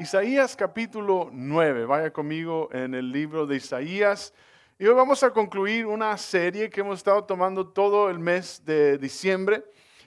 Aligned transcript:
Isaías 0.00 0.56
capítulo 0.56 1.28
9. 1.30 1.84
Vaya 1.84 2.10
conmigo 2.10 2.70
en 2.72 2.94
el 2.94 3.12
libro 3.12 3.46
de 3.46 3.56
Isaías. 3.56 4.32
Y 4.78 4.86
hoy 4.86 4.94
vamos 4.94 5.22
a 5.22 5.30
concluir 5.30 5.84
una 5.84 6.16
serie 6.16 6.70
que 6.70 6.80
hemos 6.80 6.96
estado 6.96 7.24
tomando 7.24 7.68
todo 7.68 8.08
el 8.08 8.18
mes 8.18 8.64
de 8.64 8.96
diciembre. 8.96 9.62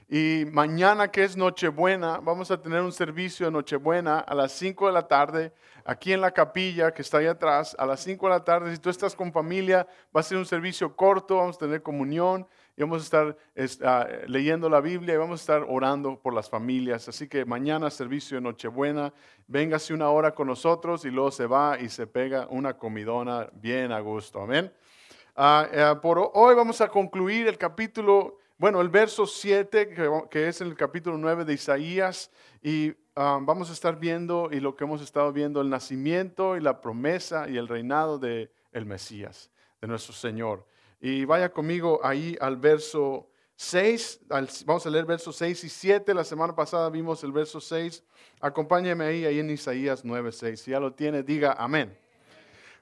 Y 0.10 0.46
mañana, 0.52 1.12
que 1.12 1.24
es 1.24 1.38
Nochebuena, 1.38 2.18
vamos 2.24 2.50
a 2.50 2.60
tener 2.60 2.82
un 2.82 2.92
servicio 2.92 3.46
de 3.46 3.52
Nochebuena 3.52 4.18
a 4.18 4.34
las 4.34 4.54
5 4.54 4.88
de 4.88 4.94
la 4.94 5.08
tarde, 5.08 5.54
aquí 5.86 6.12
en 6.12 6.22
la 6.22 6.32
capilla 6.32 6.92
que 6.92 7.04
está 7.04 7.20
ahí 7.20 7.28
atrás, 7.28 7.76
a 7.78 7.86
las 7.86 8.00
5 8.00 8.26
de 8.26 8.34
la 8.34 8.44
tarde. 8.44 8.72
Si 8.72 8.80
tú 8.80 8.90
estás 8.90 9.16
con 9.16 9.32
familia, 9.32 9.86
va 10.16 10.22
a 10.22 10.24
ser 10.24 10.40
un 10.40 10.46
servicio 10.48 10.96
corto, 10.96 11.38
vamos 11.38 11.58
a 11.58 11.60
tener 11.60 11.84
comunión 11.84 12.48
y 12.76 12.82
vamos 12.82 13.02
a 13.02 13.04
estar 13.04 13.38
ah, 13.84 14.08
leyendo 14.28 14.70
la 14.70 14.82
Biblia 14.82 15.14
y 15.14 15.18
vamos 15.18 15.40
a 15.40 15.44
estar 15.44 15.66
orando 15.68 16.20
por 16.20 16.34
las 16.34 16.50
familias. 16.50 17.08
Así 17.08 17.28
que 17.28 17.46
mañana 17.46 17.90
servicio 17.92 18.38
de 18.38 18.42
Nochebuena, 18.42 19.14
véngase 19.48 19.94
una 19.94 20.10
hora 20.10 20.34
con 20.34 20.48
nosotros 20.48 21.06
y 21.06 21.12
luego 21.12 21.32
se 21.32 21.46
va 21.46 21.80
y 21.80 21.90
se 21.90 22.08
pega 22.08 22.48
una 22.50 22.78
comidona 22.78 23.50
bien 23.54 23.92
a 23.92 24.00
gusto. 24.00 24.42
Amén. 24.42 24.74
Ah, 25.36 25.68
eh, 25.72 25.96
por 26.02 26.32
hoy 26.34 26.56
vamos 26.56 26.82
a 26.82 26.88
concluir 26.88 27.48
el 27.48 27.58
capítulo, 27.58 28.40
bueno, 28.58 28.82
el 28.82 28.90
verso 28.90 29.26
7, 29.26 30.30
que, 30.30 30.48
es 30.48 30.62
el 30.62 30.76
capítulo 30.76 31.18
9 31.18 31.46
de 31.46 31.54
Isaías, 31.54 32.32
y 32.62 32.94
ah, 33.16 33.40
vamos 33.42 33.70
a 33.70 33.74
estar 33.74 34.00
viendo 34.00 34.50
y 34.52 34.60
lo 34.60 34.76
que 34.76 34.84
hemos 34.84 35.02
estado 35.02 35.32
viendo, 35.32 35.62
el 35.62 35.70
nacimiento 35.70 36.56
y 36.58 36.62
la 36.62 36.82
promesa 36.82 37.50
y 37.50 37.58
el 37.58 37.68
reinado 37.68 38.20
de 38.20 38.52
el 38.72 38.86
Mesías, 38.86 39.52
de 39.82 39.88
nuestro 39.88 40.14
Señor. 40.14 40.66
Y 41.06 41.26
vaya 41.26 41.52
conmigo 41.52 42.00
ahí 42.02 42.38
al 42.40 42.56
verso 42.56 43.30
6, 43.58 44.22
vamos 44.66 44.86
a 44.86 44.90
leer 44.90 45.04
versos 45.04 45.36
6 45.36 45.66
y 45.66 45.68
7. 45.68 46.14
La 46.14 46.24
semana 46.24 46.56
pasada 46.56 46.90
vimos 46.90 47.22
el 47.26 47.34
verso 47.34 47.60
6. 47.60 48.02
Acompáñeme 48.40 49.04
ahí, 49.04 49.26
ahí 49.26 49.40
en 49.40 49.50
Isaías 49.50 50.06
9, 50.06 50.32
6. 50.32 50.62
Si 50.62 50.72
ya 50.72 50.80
lo 50.80 50.94
tiene, 50.94 51.22
diga 51.22 51.58
amén. 51.60 51.94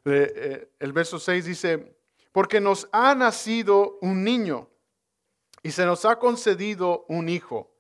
Eh, 0.06 0.34
eh, 0.36 0.70
el 0.78 0.94
verso 0.94 1.18
6 1.18 1.46
dice, 1.46 1.98
porque 2.32 2.62
nos 2.62 2.88
ha 2.92 3.16
nacido 3.16 3.98
un 4.02 4.24
niño 4.24 4.70
y 5.64 5.72
se 5.72 5.84
nos 5.88 6.06
ha 6.06 6.20
concedido 6.20 7.08
un 7.10 7.28
hijo. 7.28 7.74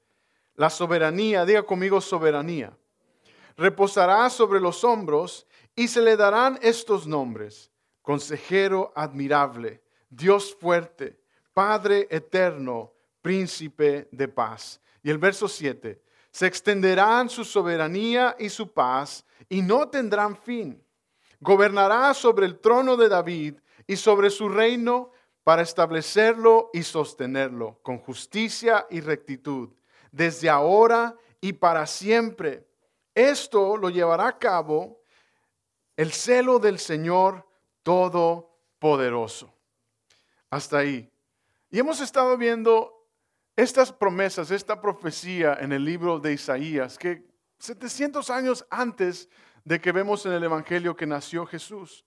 La 0.55 0.71
soberanía, 0.71 1.45
diga 1.45 1.61
conmigo 1.61 2.01
soberanía, 2.01 2.75
reposará 3.57 4.27
sobre 4.31 4.59
los 4.59 4.83
hombros 4.83 5.45
y 5.75 5.87
se 5.87 6.01
le 6.01 6.17
darán 6.17 6.57
estos 6.63 7.05
nombres. 7.05 7.69
Consejero 8.01 8.91
admirable 8.95 9.80
Dios 10.11 10.53
fuerte, 10.53 11.17
Padre 11.53 12.07
eterno, 12.11 12.93
príncipe 13.21 14.09
de 14.11 14.27
paz. 14.27 14.81
Y 15.01 15.09
el 15.09 15.17
verso 15.17 15.47
7, 15.47 16.01
se 16.31 16.47
extenderán 16.47 17.29
su 17.29 17.43
soberanía 17.43 18.35
y 18.37 18.49
su 18.49 18.71
paz 18.71 19.25
y 19.49 19.61
no 19.61 19.87
tendrán 19.89 20.35
fin. 20.35 20.83
Gobernará 21.39 22.13
sobre 22.13 22.45
el 22.45 22.59
trono 22.59 22.97
de 22.97 23.09
David 23.09 23.55
y 23.87 23.95
sobre 23.95 24.29
su 24.29 24.49
reino 24.49 25.11
para 25.43 25.61
establecerlo 25.61 26.69
y 26.73 26.83
sostenerlo 26.83 27.79
con 27.81 27.97
justicia 27.97 28.85
y 28.89 28.99
rectitud, 29.01 29.69
desde 30.11 30.49
ahora 30.49 31.15
y 31.39 31.53
para 31.53 31.87
siempre. 31.87 32.67
Esto 33.15 33.77
lo 33.77 33.89
llevará 33.89 34.27
a 34.27 34.37
cabo 34.37 35.01
el 35.95 36.11
celo 36.11 36.59
del 36.59 36.79
Señor 36.79 37.47
Todopoderoso. 37.83 39.53
Hasta 40.51 40.79
ahí. 40.79 41.09
Y 41.69 41.79
hemos 41.79 42.01
estado 42.01 42.37
viendo 42.37 43.07
estas 43.55 43.93
promesas, 43.93 44.51
esta 44.51 44.81
profecía 44.81 45.57
en 45.59 45.71
el 45.71 45.85
libro 45.85 46.19
de 46.19 46.33
Isaías, 46.33 46.97
que 46.97 47.25
700 47.59 48.29
años 48.29 48.67
antes 48.69 49.29
de 49.63 49.79
que 49.79 49.93
vemos 49.93 50.25
en 50.25 50.33
el 50.33 50.43
Evangelio 50.43 50.95
que 50.95 51.07
nació 51.07 51.45
Jesús. 51.45 52.05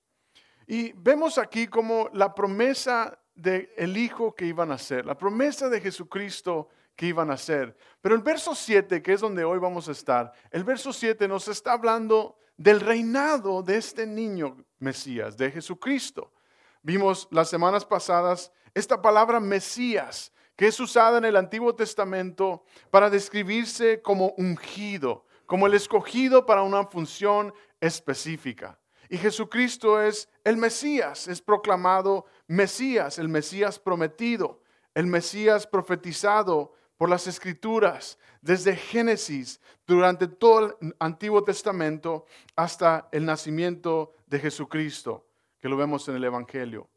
Y 0.67 0.93
vemos 0.93 1.39
aquí 1.39 1.67
como 1.67 2.11
la 2.13 2.35
promesa 2.35 3.19
del 3.35 3.71
el 3.77 3.97
Hijo 3.97 4.35
que 4.35 4.45
iban 4.45 4.71
a 4.73 4.79
ser, 4.79 5.07
la 5.07 5.17
promesa 5.17 5.71
de 5.71 5.81
Jesucristo 5.81 6.69
que 6.95 7.07
iban 7.07 7.31
a 7.31 7.39
ser. 7.39 7.75
Pero 8.03 8.15
el 8.15 8.21
verso 8.21 8.55
7, 8.55 9.03
que 9.03 9.15
es 9.15 9.21
donde 9.23 9.43
hoy 9.45 9.59
vamos 9.59 9.89
a 9.89 9.93
estar, 9.93 10.33
el 10.51 10.65
verso 10.65 10.93
7 10.93 11.27
nos 11.29 11.49
está 11.49 11.73
hablando 11.73 12.37
del 12.59 12.81
reinado 12.81 13.63
de 13.63 13.79
este 13.79 14.07
niño 14.07 14.65
Mesías, 14.79 15.37
de 15.39 15.51
Jesucristo. 15.51 16.31
Vimos 16.85 17.29
las 17.31 17.49
semanas 17.49 17.87
pasadas 17.87 18.53
esta 18.75 19.01
palabra 19.01 19.41
Mesías, 19.41 20.31
que 20.55 20.67
es 20.67 20.79
usada 20.79 21.17
en 21.17 21.25
el 21.25 21.35
Antiguo 21.35 21.75
Testamento 21.75 22.63
para 22.91 23.09
describirse 23.09 24.03
como 24.03 24.35
ungido, 24.37 25.25
como 25.47 25.67
el 25.67 25.73
escogido 25.73 26.45
para 26.45 26.63
una 26.63 26.85
función 26.85 27.55
específica. 27.81 28.79
Y 29.09 29.17
Jesucristo 29.17 29.99
es 29.99 30.29
el 30.45 30.59
Mesías, 30.59 31.27
es 31.27 31.41
proclamado 31.41 32.27
Mesías, 32.49 33.19
el 33.19 33.31
Mesías 33.31 33.79
prometido, 33.79 34.61
el 34.93 35.07
Mesías 35.07 35.67
profetizado 35.67 36.75
por 36.99 37.09
las 37.09 37.27
escrituras, 37.27 38.19
desde 38.43 38.77
Génesis, 38.77 39.59
durante 39.87 40.29
todo 40.29 40.77
el 40.83 40.95
Antiguo 40.99 41.43
Testamento, 41.45 42.27
hasta 42.55 43.09
el 43.11 43.25
nacimiento 43.25 44.13
de 44.27 44.39
Jesucristo 44.39 45.25
que 45.65 45.71
lo 45.71 45.79
vemos 45.79 46.07
en 46.11 46.17
el 46.17 46.25
Evangelio. 46.25 46.91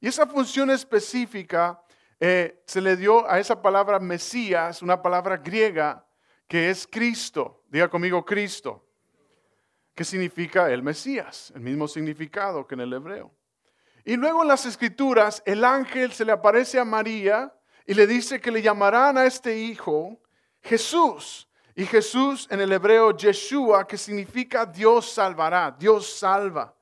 Y 0.00 0.08
esa 0.08 0.26
función 0.26 0.70
específica 0.70 1.84
eh, 2.18 2.62
se 2.64 2.80
le 2.80 2.96
dio 2.96 3.30
a 3.30 3.38
esa 3.38 3.60
palabra 3.60 4.00
Mesías, 4.00 4.80
una 4.80 5.02
palabra 5.02 5.36
griega 5.36 6.06
que 6.48 6.70
es 6.70 6.86
Cristo. 6.90 7.64
Diga 7.68 7.86
conmigo 7.90 8.24
Cristo, 8.24 8.88
que 9.94 10.04
significa 10.04 10.70
el 10.70 10.82
Mesías, 10.82 11.52
el 11.54 11.60
mismo 11.60 11.86
significado 11.86 12.66
que 12.66 12.74
en 12.76 12.80
el 12.80 12.94
hebreo. 12.94 13.30
Y 14.06 14.16
luego 14.16 14.40
en 14.40 14.48
las 14.48 14.64
escrituras 14.64 15.42
el 15.44 15.62
ángel 15.62 16.10
se 16.12 16.24
le 16.24 16.32
aparece 16.32 16.78
a 16.78 16.84
María 16.86 17.54
y 17.86 17.92
le 17.92 18.06
dice 18.06 18.40
que 18.40 18.50
le 18.50 18.62
llamarán 18.62 19.18
a 19.18 19.26
este 19.26 19.58
hijo 19.58 20.18
Jesús. 20.62 21.46
Y 21.74 21.84
Jesús 21.84 22.48
en 22.50 22.62
el 22.62 22.72
hebreo 22.72 23.14
Yeshua, 23.14 23.86
que 23.86 23.98
significa 23.98 24.64
Dios 24.64 25.12
salvará, 25.12 25.76
Dios 25.78 26.10
salva. 26.10 26.74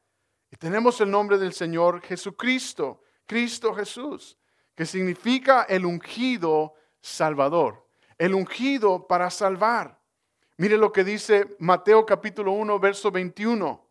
Y 0.52 0.56
tenemos 0.56 1.00
el 1.00 1.10
nombre 1.10 1.38
del 1.38 1.54
Señor 1.54 2.02
Jesucristo, 2.02 3.00
Cristo 3.24 3.74
Jesús, 3.74 4.36
que 4.74 4.84
significa 4.84 5.62
el 5.62 5.86
ungido 5.86 6.74
Salvador, 7.00 7.88
el 8.18 8.34
ungido 8.34 9.06
para 9.06 9.30
salvar. 9.30 9.98
Mire 10.58 10.76
lo 10.76 10.92
que 10.92 11.04
dice 11.04 11.56
Mateo 11.58 12.04
capítulo 12.04 12.52
1, 12.52 12.78
verso 12.78 13.10
21. 13.10 13.82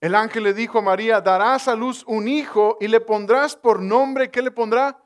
El 0.00 0.16
ángel 0.16 0.42
le 0.42 0.52
dijo 0.52 0.80
a 0.80 0.82
María, 0.82 1.20
darás 1.20 1.68
a 1.68 1.76
luz 1.76 2.02
un 2.08 2.26
hijo 2.26 2.76
y 2.80 2.88
le 2.88 3.00
pondrás 3.00 3.54
por 3.54 3.80
nombre, 3.80 4.32
¿qué 4.32 4.42
le 4.42 4.50
pondrá? 4.50 5.00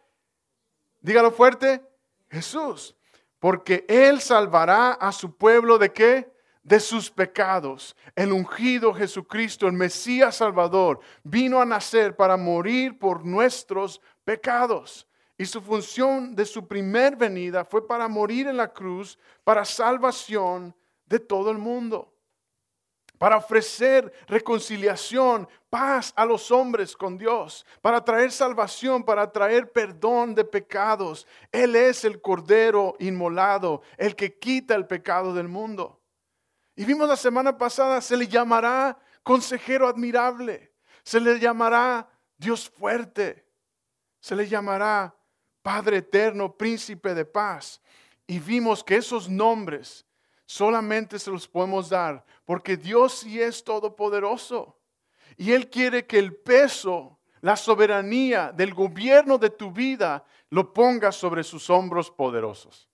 Dígalo 1.02 1.32
fuerte, 1.32 1.86
Jesús, 2.30 2.96
porque 3.38 3.84
él 3.88 4.22
salvará 4.22 4.92
a 4.92 5.12
su 5.12 5.36
pueblo 5.36 5.76
de 5.76 5.92
qué? 5.92 6.34
De 6.66 6.80
sus 6.80 7.08
pecados. 7.08 7.96
El 8.16 8.32
ungido 8.32 8.92
Jesucristo, 8.92 9.68
el 9.68 9.72
Mesías 9.72 10.34
Salvador, 10.36 10.98
vino 11.22 11.60
a 11.60 11.64
nacer 11.64 12.16
para 12.16 12.36
morir 12.36 12.98
por 12.98 13.24
nuestros 13.24 14.00
pecados. 14.24 15.06
Y 15.38 15.46
su 15.46 15.62
función 15.62 16.34
de 16.34 16.44
su 16.44 16.66
primer 16.66 17.14
venida 17.14 17.64
fue 17.64 17.86
para 17.86 18.08
morir 18.08 18.48
en 18.48 18.56
la 18.56 18.72
cruz, 18.72 19.16
para 19.44 19.64
salvación 19.64 20.74
de 21.04 21.20
todo 21.20 21.52
el 21.52 21.58
mundo. 21.58 22.12
Para 23.16 23.36
ofrecer 23.36 24.12
reconciliación, 24.26 25.48
paz 25.70 26.12
a 26.16 26.24
los 26.26 26.50
hombres 26.50 26.96
con 26.96 27.16
Dios, 27.16 27.64
para 27.80 28.04
traer 28.04 28.32
salvación, 28.32 29.04
para 29.04 29.30
traer 29.30 29.70
perdón 29.70 30.34
de 30.34 30.44
pecados. 30.44 31.28
Él 31.52 31.76
es 31.76 32.04
el 32.04 32.20
Cordero 32.20 32.96
inmolado, 32.98 33.82
el 33.96 34.16
que 34.16 34.36
quita 34.36 34.74
el 34.74 34.86
pecado 34.86 35.32
del 35.32 35.46
mundo. 35.46 35.95
Y 36.76 36.84
vimos 36.84 37.08
la 37.08 37.16
semana 37.16 37.56
pasada, 37.56 38.02
se 38.02 38.16
le 38.16 38.28
llamará 38.28 38.98
consejero 39.22 39.88
admirable, 39.88 40.74
se 41.02 41.18
le 41.18 41.40
llamará 41.40 42.06
Dios 42.36 42.68
fuerte, 42.68 43.46
se 44.20 44.36
le 44.36 44.46
llamará 44.46 45.16
Padre 45.62 45.96
eterno, 45.96 46.54
príncipe 46.54 47.14
de 47.14 47.24
paz. 47.24 47.80
Y 48.26 48.38
vimos 48.38 48.84
que 48.84 48.96
esos 48.96 49.28
nombres 49.28 50.04
solamente 50.44 51.18
se 51.18 51.30
los 51.30 51.48
podemos 51.48 51.88
dar 51.88 52.24
porque 52.44 52.76
Dios 52.76 53.20
sí 53.20 53.40
es 53.40 53.64
todopoderoso. 53.64 54.78
Y 55.36 55.52
Él 55.52 55.68
quiere 55.70 56.06
que 56.06 56.18
el 56.18 56.36
peso, 56.36 57.18
la 57.40 57.56
soberanía 57.56 58.52
del 58.52 58.74
gobierno 58.74 59.38
de 59.38 59.50
tu 59.50 59.72
vida 59.72 60.24
lo 60.50 60.72
ponga 60.72 61.10
sobre 61.10 61.42
sus 61.42 61.68
hombros 61.70 62.10
poderosos. 62.10 62.88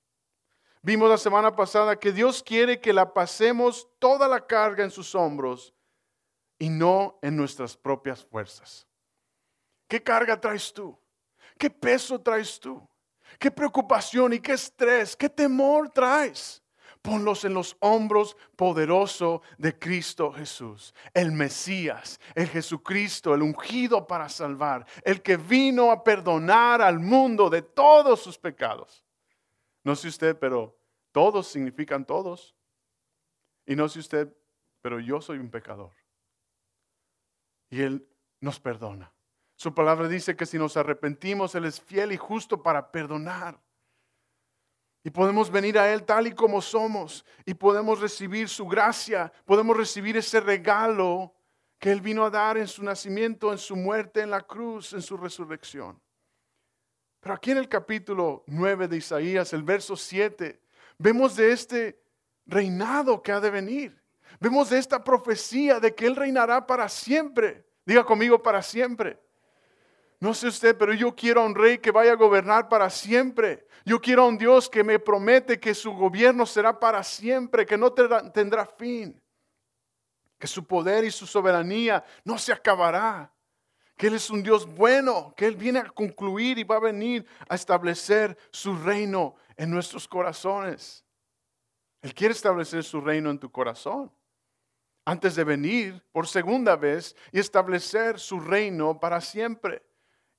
Vimos 0.84 1.08
la 1.08 1.16
semana 1.16 1.54
pasada 1.54 1.94
que 1.94 2.10
Dios 2.10 2.42
quiere 2.42 2.80
que 2.80 2.92
la 2.92 3.14
pasemos 3.14 3.88
toda 4.00 4.26
la 4.26 4.44
carga 4.44 4.82
en 4.82 4.90
sus 4.90 5.14
hombros 5.14 5.72
y 6.58 6.68
no 6.68 7.20
en 7.22 7.36
nuestras 7.36 7.76
propias 7.76 8.24
fuerzas. 8.24 8.84
¿Qué 9.86 10.02
carga 10.02 10.40
traes 10.40 10.72
tú? 10.72 10.98
¿Qué 11.56 11.70
peso 11.70 12.20
traes 12.20 12.58
tú? 12.58 12.82
¿Qué 13.38 13.48
preocupación 13.50 14.32
y 14.32 14.40
qué 14.40 14.54
estrés, 14.54 15.16
qué 15.16 15.28
temor 15.28 15.88
traes? 15.90 16.60
Ponlos 17.00 17.44
en 17.44 17.54
los 17.54 17.76
hombros 17.78 18.36
poderoso 18.56 19.42
de 19.58 19.78
Cristo 19.78 20.32
Jesús, 20.32 20.94
el 21.14 21.30
Mesías, 21.30 22.18
el 22.34 22.48
Jesucristo, 22.48 23.34
el 23.34 23.42
ungido 23.42 24.06
para 24.06 24.28
salvar, 24.28 24.84
el 25.04 25.22
que 25.22 25.36
vino 25.36 25.92
a 25.92 26.02
perdonar 26.02 26.82
al 26.82 26.98
mundo 26.98 27.48
de 27.48 27.62
todos 27.62 28.20
sus 28.20 28.36
pecados. 28.36 29.01
No 29.84 29.96
sé 29.96 30.08
usted, 30.08 30.38
pero 30.38 30.78
todos 31.10 31.48
significan 31.48 32.04
todos. 32.04 32.54
Y 33.66 33.76
no 33.76 33.88
sé 33.88 34.00
usted, 34.00 34.34
pero 34.80 35.00
yo 35.00 35.20
soy 35.20 35.38
un 35.38 35.50
pecador. 35.50 35.92
Y 37.70 37.82
Él 37.82 38.08
nos 38.40 38.60
perdona. 38.60 39.12
Su 39.56 39.74
palabra 39.74 40.08
dice 40.08 40.36
que 40.36 40.46
si 40.46 40.58
nos 40.58 40.76
arrepentimos, 40.76 41.54
Él 41.54 41.64
es 41.64 41.80
fiel 41.80 42.12
y 42.12 42.16
justo 42.16 42.62
para 42.62 42.90
perdonar. 42.90 43.60
Y 45.04 45.10
podemos 45.10 45.50
venir 45.50 45.78
a 45.78 45.92
Él 45.92 46.04
tal 46.04 46.26
y 46.26 46.32
como 46.32 46.60
somos 46.62 47.24
y 47.44 47.54
podemos 47.54 48.00
recibir 48.00 48.48
su 48.48 48.66
gracia, 48.66 49.32
podemos 49.44 49.76
recibir 49.76 50.16
ese 50.16 50.40
regalo 50.40 51.34
que 51.78 51.90
Él 51.90 52.00
vino 52.00 52.24
a 52.24 52.30
dar 52.30 52.56
en 52.56 52.68
su 52.68 52.82
nacimiento, 52.84 53.50
en 53.50 53.58
su 53.58 53.74
muerte 53.74 54.20
en 54.20 54.30
la 54.30 54.42
cruz, 54.42 54.92
en 54.92 55.02
su 55.02 55.16
resurrección. 55.16 56.00
Pero 57.22 57.36
aquí 57.36 57.52
en 57.52 57.58
el 57.58 57.68
capítulo 57.68 58.42
9 58.48 58.88
de 58.88 58.96
Isaías, 58.96 59.52
el 59.52 59.62
verso 59.62 59.94
7, 59.96 60.60
vemos 60.98 61.36
de 61.36 61.52
este 61.52 62.02
reinado 62.46 63.22
que 63.22 63.30
ha 63.30 63.38
de 63.38 63.48
venir. 63.48 64.02
Vemos 64.40 64.70
de 64.70 64.78
esta 64.78 65.04
profecía 65.04 65.78
de 65.78 65.94
que 65.94 66.04
Él 66.04 66.16
reinará 66.16 66.66
para 66.66 66.88
siempre. 66.88 67.64
Diga 67.86 68.02
conmigo 68.02 68.42
para 68.42 68.60
siempre. 68.60 69.20
No 70.18 70.34
sé 70.34 70.48
usted, 70.48 70.76
pero 70.76 70.92
yo 70.94 71.14
quiero 71.14 71.42
a 71.42 71.46
un 71.46 71.54
rey 71.54 71.78
que 71.78 71.92
vaya 71.92 72.10
a 72.10 72.16
gobernar 72.16 72.68
para 72.68 72.90
siempre. 72.90 73.68
Yo 73.84 74.00
quiero 74.00 74.24
a 74.24 74.26
un 74.26 74.36
Dios 74.36 74.68
que 74.68 74.82
me 74.82 74.98
promete 74.98 75.60
que 75.60 75.74
su 75.74 75.92
gobierno 75.92 76.44
será 76.44 76.80
para 76.80 77.04
siempre, 77.04 77.64
que 77.64 77.78
no 77.78 77.92
tendrá 77.92 78.66
fin. 78.66 79.22
Que 80.40 80.48
su 80.48 80.66
poder 80.66 81.04
y 81.04 81.12
su 81.12 81.24
soberanía 81.24 82.04
no 82.24 82.36
se 82.36 82.52
acabará. 82.52 83.31
Que 83.96 84.08
Él 84.08 84.14
es 84.14 84.30
un 84.30 84.42
Dios 84.42 84.66
bueno, 84.66 85.32
que 85.36 85.46
Él 85.46 85.56
viene 85.56 85.80
a 85.80 85.90
concluir 85.90 86.58
y 86.58 86.64
va 86.64 86.76
a 86.76 86.80
venir 86.80 87.26
a 87.48 87.54
establecer 87.54 88.36
su 88.50 88.76
reino 88.76 89.36
en 89.56 89.70
nuestros 89.70 90.08
corazones. 90.08 91.04
Él 92.00 92.14
quiere 92.14 92.32
establecer 92.32 92.82
su 92.82 93.00
reino 93.00 93.30
en 93.30 93.38
tu 93.38 93.50
corazón 93.50 94.10
antes 95.04 95.34
de 95.34 95.44
venir 95.44 96.02
por 96.12 96.26
segunda 96.26 96.76
vez 96.76 97.16
y 97.32 97.38
establecer 97.38 98.18
su 98.18 98.40
reino 98.40 98.98
para 98.98 99.20
siempre 99.20 99.82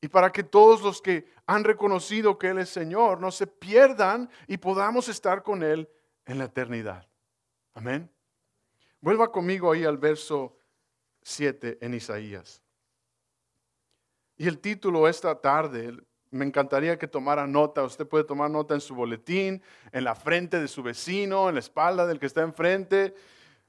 y 0.01 0.07
para 0.07 0.31
que 0.31 0.43
todos 0.43 0.81
los 0.81 1.01
que 1.01 1.25
han 1.45 1.63
reconocido 1.63 2.37
que 2.37 2.49
Él 2.49 2.59
es 2.59 2.69
Señor 2.69 3.19
no 3.19 3.31
se 3.31 3.47
pierdan 3.47 4.29
y 4.47 4.57
podamos 4.57 5.07
estar 5.07 5.43
con 5.43 5.63
Él 5.63 5.89
en 6.25 6.37
la 6.37 6.45
eternidad. 6.45 7.07
Amén. 7.73 8.09
Vuelva 8.99 9.31
conmigo 9.31 9.71
ahí 9.71 9.85
al 9.85 9.97
verso 9.97 10.57
7 11.21 11.79
en 11.81 11.93
Isaías. 11.93 12.61
Y 14.37 14.47
el 14.47 14.59
título 14.59 15.07
esta 15.07 15.39
tarde, 15.39 15.97
me 16.31 16.45
encantaría 16.45 16.97
que 16.97 17.07
tomara 17.07 17.45
nota. 17.45 17.83
Usted 17.83 18.07
puede 18.07 18.23
tomar 18.23 18.49
nota 18.49 18.73
en 18.73 18.81
su 18.81 18.95
boletín, 18.95 19.61
en 19.91 20.03
la 20.03 20.15
frente 20.15 20.59
de 20.59 20.67
su 20.67 20.81
vecino, 20.81 21.49
en 21.49 21.55
la 21.55 21.59
espalda 21.59 22.07
del 22.07 22.19
que 22.19 22.25
está 22.25 22.41
enfrente, 22.41 23.13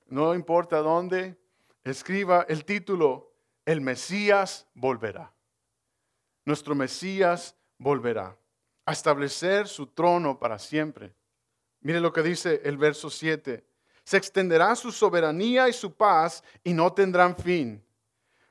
no 0.07 0.35
importa 0.35 0.79
dónde. 0.79 1.37
Escriba 1.85 2.47
el 2.49 2.65
título, 2.65 3.33
El 3.67 3.81
Mesías 3.81 4.67
volverá 4.75 5.35
nuestro 6.45 6.75
Mesías 6.75 7.57
volverá 7.79 8.37
a 8.85 8.93
establecer 8.93 9.67
su 9.67 9.87
trono 9.87 10.39
para 10.39 10.59
siempre. 10.59 11.15
Mire 11.81 12.01
lo 12.01 12.13
que 12.13 12.23
dice 12.23 12.61
el 12.65 12.77
verso 12.77 13.11
7. 13.11 13.65
Se 14.05 14.17
extenderá 14.17 14.77
su 14.77 14.93
soberanía 14.93 15.69
y 15.69 15.73
su 15.73 15.95
paz 15.95 16.45
y 16.63 16.75
no 16.75 16.93
tendrán 16.93 17.35
fin. 17.37 17.83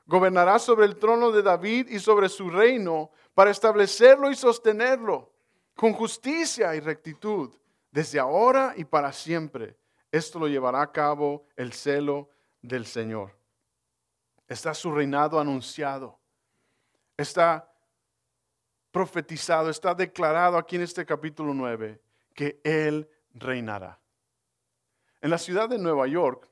Gobernará 0.06 0.58
sobre 0.58 0.86
el 0.86 0.96
trono 0.96 1.30
de 1.30 1.42
David 1.42 1.88
y 1.88 1.98
sobre 1.98 2.28
su 2.28 2.50
reino 2.50 3.10
para 3.34 3.50
establecerlo 3.50 4.30
y 4.30 4.34
sostenerlo 4.34 5.32
con 5.74 5.92
justicia 5.92 6.74
y 6.74 6.80
rectitud 6.80 7.54
desde 7.90 8.18
ahora 8.18 8.74
y 8.76 8.84
para 8.84 9.12
siempre. 9.12 9.76
Esto 10.10 10.38
lo 10.38 10.48
llevará 10.48 10.82
a 10.82 10.92
cabo 10.92 11.46
el 11.56 11.72
celo 11.72 12.28
del 12.60 12.86
Señor. 12.86 13.36
Está 14.46 14.74
su 14.74 14.92
reinado 14.92 15.40
anunciado. 15.40 16.18
Está 17.16 17.72
profetizado, 18.90 19.70
está 19.70 19.94
declarado 19.94 20.56
aquí 20.56 20.76
en 20.76 20.82
este 20.82 21.04
capítulo 21.04 21.52
9, 21.54 22.00
que 22.32 22.60
Él 22.62 23.08
reinará. 23.32 23.98
En 25.20 25.30
la 25.30 25.38
ciudad 25.38 25.68
de 25.68 25.78
Nueva 25.78 26.06
York, 26.06 26.48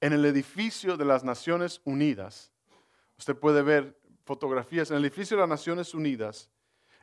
en 0.00 0.12
el 0.12 0.24
edificio 0.24 0.96
de 0.96 1.04
las 1.04 1.24
Naciones 1.24 1.80
Unidas, 1.84 2.52
usted 3.20 3.36
puede 3.36 3.60
ver 3.60 4.00
fotografías, 4.24 4.90
en 4.90 4.96
el 4.96 5.04
edificio 5.04 5.36
de 5.36 5.42
las 5.42 5.50
Naciones 5.50 5.92
Unidas, 5.92 6.48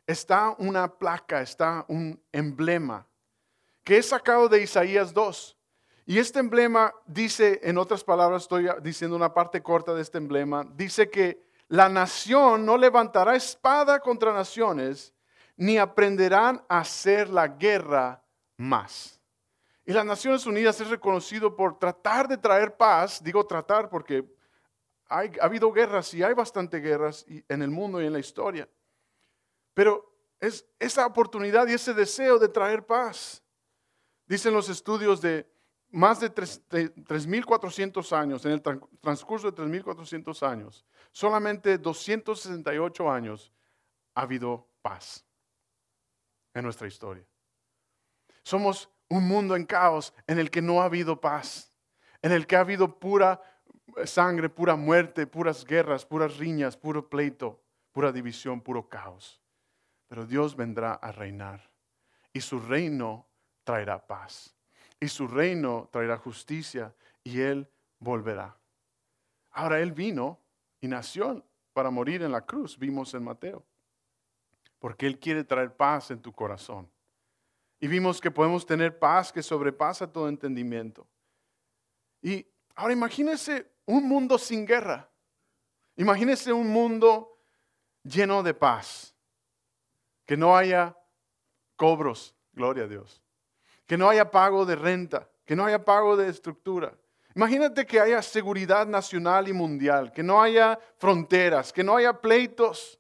está 0.08 0.56
una 0.58 0.98
placa, 0.98 1.42
está 1.42 1.86
un 1.90 2.20
emblema 2.32 3.06
que 3.84 4.00
es 4.00 4.08
sacado 4.08 4.50
de 4.50 4.64
Isaías 4.64 5.14
2. 5.14 5.56
Y 6.08 6.18
este 6.18 6.40
emblema 6.40 6.92
dice, 7.06 7.60
en 7.62 7.78
otras 7.78 8.04
palabras, 8.04 8.42
estoy 8.42 8.68
diciendo 8.82 9.16
una 9.16 9.32
parte 9.32 9.62
corta 9.62 9.94
de 9.94 10.02
este 10.02 10.18
emblema, 10.18 10.68
dice 10.74 11.08
que 11.12 11.46
la 11.68 11.88
nación 11.88 12.66
no 12.66 12.78
levantará 12.78 13.36
espada 13.36 14.00
contra 14.00 14.34
naciones, 14.34 15.14
ni 15.56 15.78
aprenderán 15.78 16.66
a 16.68 16.80
hacer 16.80 17.30
la 17.30 17.48
guerra 17.48 18.24
más. 18.58 19.22
Y 19.86 19.94
las 19.94 20.06
Naciones 20.06 20.48
Unidas 20.48 20.82
es 20.82 20.90
reconocido 20.90 21.56
por 21.56 21.78
tratar 21.78 22.28
de 22.28 22.38
traer 22.38 22.76
paz, 22.76 23.22
digo 23.24 23.46
tratar 23.46 23.88
porque 23.88 24.37
ha 25.10 25.24
habido 25.42 25.72
guerras 25.72 26.14
y 26.14 26.24
hay 26.24 26.34
bastante 26.34 26.80
guerras 26.80 27.26
en 27.28 27.62
el 27.62 27.70
mundo 27.70 28.02
y 28.02 28.06
en 28.06 28.14
la 28.14 28.20
historia. 28.20 28.68
Pero 29.74 30.14
es 30.40 30.66
esa 30.80 31.06
oportunidad 31.06 31.68
y 31.68 31.74
ese 31.74 31.94
deseo 31.94 32.40
de 32.40 32.48
traer 32.48 32.86
paz. 32.86 33.44
Dicen 34.26 34.54
los 34.54 34.70
estudios 34.70 35.22
de 35.22 35.50
más 35.90 36.20
de 36.20 36.34
3.400 36.34 38.12
años, 38.16 38.46
en 38.46 38.52
el 38.52 38.62
transcurso 38.62 39.50
de 39.50 39.64
3.400 39.64 40.46
años, 40.46 40.86
solamente 41.12 41.78
268 41.78 43.10
años 43.10 43.54
ha 44.14 44.22
habido 44.22 44.68
paz 44.82 45.26
en 46.54 46.64
nuestra 46.64 46.88
historia. 46.88 47.26
Somos 48.44 48.90
un 49.10 49.28
mundo 49.28 49.56
en 49.56 49.66
caos 49.66 50.14
en 50.26 50.40
el 50.40 50.52
que 50.52 50.62
no 50.62 50.82
ha 50.82 50.86
habido 50.86 51.20
paz, 51.22 51.72
en 52.22 52.32
el 52.32 52.46
que 52.46 52.58
ha 52.58 52.62
habido 52.62 53.00
pura 53.00 53.42
sangre, 54.06 54.50
pura 54.50 54.76
muerte, 54.76 55.28
puras 55.28 55.66
guerras, 55.66 56.06
puras 56.06 56.38
riñas, 56.38 56.78
puro 56.78 57.10
pleito, 57.10 57.62
pura 57.92 58.12
división, 58.12 58.62
puro 58.62 58.88
caos. 58.88 59.42
Pero 60.08 60.26
Dios 60.26 60.56
vendrá 60.56 60.94
a 60.94 61.12
reinar 61.12 61.70
y 62.32 62.42
su 62.42 62.60
reino 62.60 63.28
traerá 63.64 64.06
paz 64.06 64.56
y 65.00 65.08
su 65.08 65.28
reino 65.28 65.90
traerá 65.92 66.18
justicia 66.18 66.94
y 67.24 67.42
Él 67.42 67.70
volverá. 68.00 68.58
Ahora 69.52 69.80
Él 69.80 69.92
vino 69.92 70.40
y 70.80 70.88
nació 70.88 71.44
para 71.74 71.90
morir 71.90 72.22
en 72.22 72.32
la 72.32 72.46
cruz, 72.46 72.78
vimos 72.78 73.14
en 73.14 73.24
Mateo, 73.24 73.64
porque 74.80 75.08
Él 75.08 75.20
quiere 75.20 75.44
traer 75.44 75.76
paz 75.76 76.12
en 76.12 76.22
tu 76.22 76.32
corazón. 76.32 76.90
Y 77.80 77.88
vimos 77.88 78.20
que 78.20 78.32
podemos 78.32 78.66
tener 78.66 78.98
paz 78.98 79.32
que 79.32 79.44
sobrepasa 79.44 80.12
todo 80.12 80.30
entendimiento. 80.30 81.08
Y 82.22 82.48
ahora 82.76 82.94
imagínese 82.94 83.68
un 83.88 84.08
mundo 84.08 84.38
sin 84.38 84.68
guerra. 84.68 85.10
Imagínese 85.96 86.54
un 86.54 86.70
mundo 86.70 87.40
lleno 88.04 88.44
de 88.44 88.54
paz. 88.54 89.16
Que 90.26 90.38
no 90.38 90.56
haya 90.56 90.96
cobros, 91.76 92.36
gloria 92.54 92.84
a 92.84 92.88
Dios 92.88 93.24
que 93.88 93.98
no 93.98 94.10
haya 94.10 94.30
pago 94.30 94.66
de 94.66 94.76
renta, 94.76 95.30
que 95.46 95.56
no 95.56 95.66
haya 95.66 95.84
pago 95.84 96.18
de 96.18 96.30
estructura. 96.30 96.94
Imagínate 97.34 97.86
que 97.86 98.00
haya 98.00 98.22
seguridad 98.22 98.86
nacional 98.86 99.48
y 99.48 99.54
mundial, 99.54 100.12
que 100.12 100.22
no 100.22 100.42
haya 100.42 100.78
fronteras, 100.98 101.72
que 101.72 101.84
no 101.84 101.96
haya 101.96 102.14
pleitos. 102.14 103.00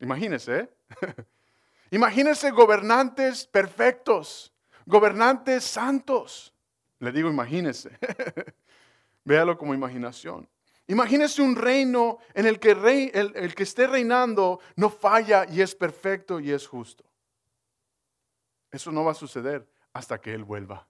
Imagínese, 0.00 0.58
¿eh? 0.58 0.68
Imagínese 1.90 2.50
gobernantes 2.50 3.46
perfectos, 3.46 4.52
gobernantes 4.84 5.62
santos. 5.62 6.52
Le 6.98 7.12
digo, 7.12 7.28
imagínese. 7.28 7.96
Véalo 9.24 9.56
como 9.56 9.74
imaginación. 9.74 10.48
Imagínese 10.88 11.42
un 11.42 11.54
reino 11.56 12.18
en 12.34 12.46
el 12.46 12.58
que 12.58 12.72
el 12.72 13.54
que 13.54 13.62
esté 13.62 13.86
reinando 13.86 14.60
no 14.76 14.90
falla 14.90 15.46
y 15.48 15.60
es 15.60 15.74
perfecto 15.74 16.40
y 16.40 16.50
es 16.50 16.66
justo. 16.66 17.04
Eso 18.70 18.90
no 18.90 19.04
va 19.04 19.12
a 19.12 19.14
suceder 19.14 19.68
hasta 19.92 20.20
que 20.20 20.34
Él 20.34 20.44
vuelva. 20.44 20.88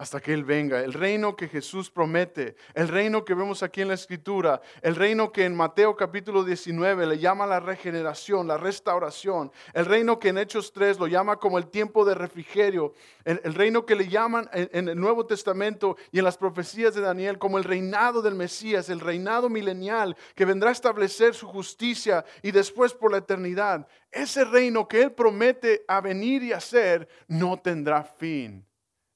Hasta 0.00 0.18
que 0.18 0.32
Él 0.32 0.44
venga. 0.44 0.80
El 0.80 0.94
reino 0.94 1.36
que 1.36 1.46
Jesús 1.46 1.90
promete, 1.90 2.56
el 2.72 2.88
reino 2.88 3.22
que 3.22 3.34
vemos 3.34 3.62
aquí 3.62 3.82
en 3.82 3.88
la 3.88 3.94
Escritura, 3.94 4.62
el 4.80 4.96
reino 4.96 5.30
que 5.30 5.44
en 5.44 5.54
Mateo 5.54 5.94
capítulo 5.94 6.42
19 6.42 7.06
le 7.06 7.18
llama 7.18 7.46
la 7.46 7.60
regeneración, 7.60 8.48
la 8.48 8.56
restauración, 8.56 9.52
el 9.74 9.84
reino 9.84 10.18
que 10.18 10.30
en 10.30 10.38
Hechos 10.38 10.72
3 10.72 10.98
lo 10.98 11.06
llama 11.06 11.36
como 11.36 11.58
el 11.58 11.66
tiempo 11.66 12.06
de 12.06 12.14
refrigerio, 12.14 12.94
el, 13.26 13.52
reino 13.52 13.84
que 13.84 13.94
le 13.94 14.08
llaman 14.08 14.48
en, 14.54 14.70
en, 14.72 14.88
el 14.88 14.98
Nuevo 14.98 15.26
Testamento 15.26 15.98
y 16.10 16.18
en 16.18 16.24
las 16.24 16.38
profecías 16.38 16.94
de 16.94 17.02
Daniel 17.02 17.38
como 17.38 17.58
el 17.58 17.64
reinado 17.64 18.22
del 18.22 18.34
Mesías, 18.34 18.88
el 18.88 19.00
reinado 19.00 19.50
milenial 19.50 20.16
que 20.34 20.46
vendrá 20.46 20.70
a 20.70 20.72
establecer 20.72 21.34
su 21.34 21.46
justicia 21.46 22.24
y 22.40 22.52
después 22.52 22.94
por 22.94 23.12
la 23.12 23.18
eternidad. 23.18 23.86
Ese 24.10 24.46
reino 24.46 24.88
que 24.88 25.02
Él 25.02 25.12
promete 25.12 25.84
a 25.86 26.00
venir 26.00 26.42
y 26.42 26.54
hacer 26.54 27.06
no 27.28 27.58
tendrá 27.60 28.02
fin 28.02 28.64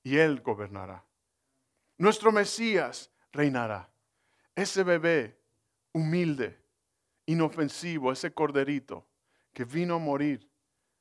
y 0.05 0.19
Él 0.19 0.43
gobernará. 0.43 1.05
Nuestro 1.99 2.31
Mesías 2.31 3.11
reinará. 3.33 3.91
Ese 4.55 4.85
bebé 4.85 5.41
humilde, 5.93 6.61
inofensivo, 7.27 8.13
ese 8.13 8.33
corderito 8.33 9.07
que 9.53 9.65
vino 9.65 9.95
a 9.95 9.99
morir, 9.99 10.49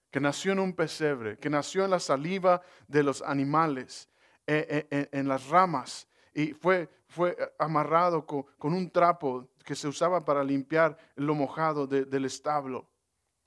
que 0.10 0.20
nació 0.20 0.54
en 0.54 0.60
un 0.60 0.74
pesebre, 0.74 1.38
que 1.38 1.50
nació 1.50 1.84
en 1.84 1.92
la 1.92 2.00
saliva 2.00 2.62
de 2.88 3.04
los 3.04 3.22
animales, 3.22 4.10
eh, 4.48 4.88
eh, 4.90 5.10
en, 5.12 5.28
las 5.28 5.48
ramas, 5.50 6.08
y 6.34 6.54
fue, 6.54 6.90
fue 7.08 7.36
amarrado 7.60 8.26
con, 8.26 8.74
un 8.74 8.90
trapo 8.90 9.50
que 9.66 9.76
se 9.76 9.88
usaba 9.88 10.24
para 10.24 10.44
limpiar 10.44 10.98
lo 11.16 11.36
mojado 11.36 11.86
del 11.88 12.26
establo. 12.26 12.90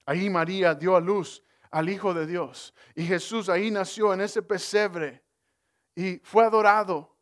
Ahí 0.04 0.28
María 0.30 0.74
dio 0.74 0.96
a 0.96 1.00
luz 1.00 1.42
al 1.70 1.88
Hijo 1.88 2.14
de 2.14 2.26
Dios. 2.26 2.74
Y 2.94 3.04
Jesús 3.04 3.48
ahí 3.48 3.70
nació 3.70 4.14
en 4.14 4.20
ese 4.20 4.42
pesebre 4.42 5.25
y 5.96 6.18
fue 6.22 6.44
adorado 6.44 7.16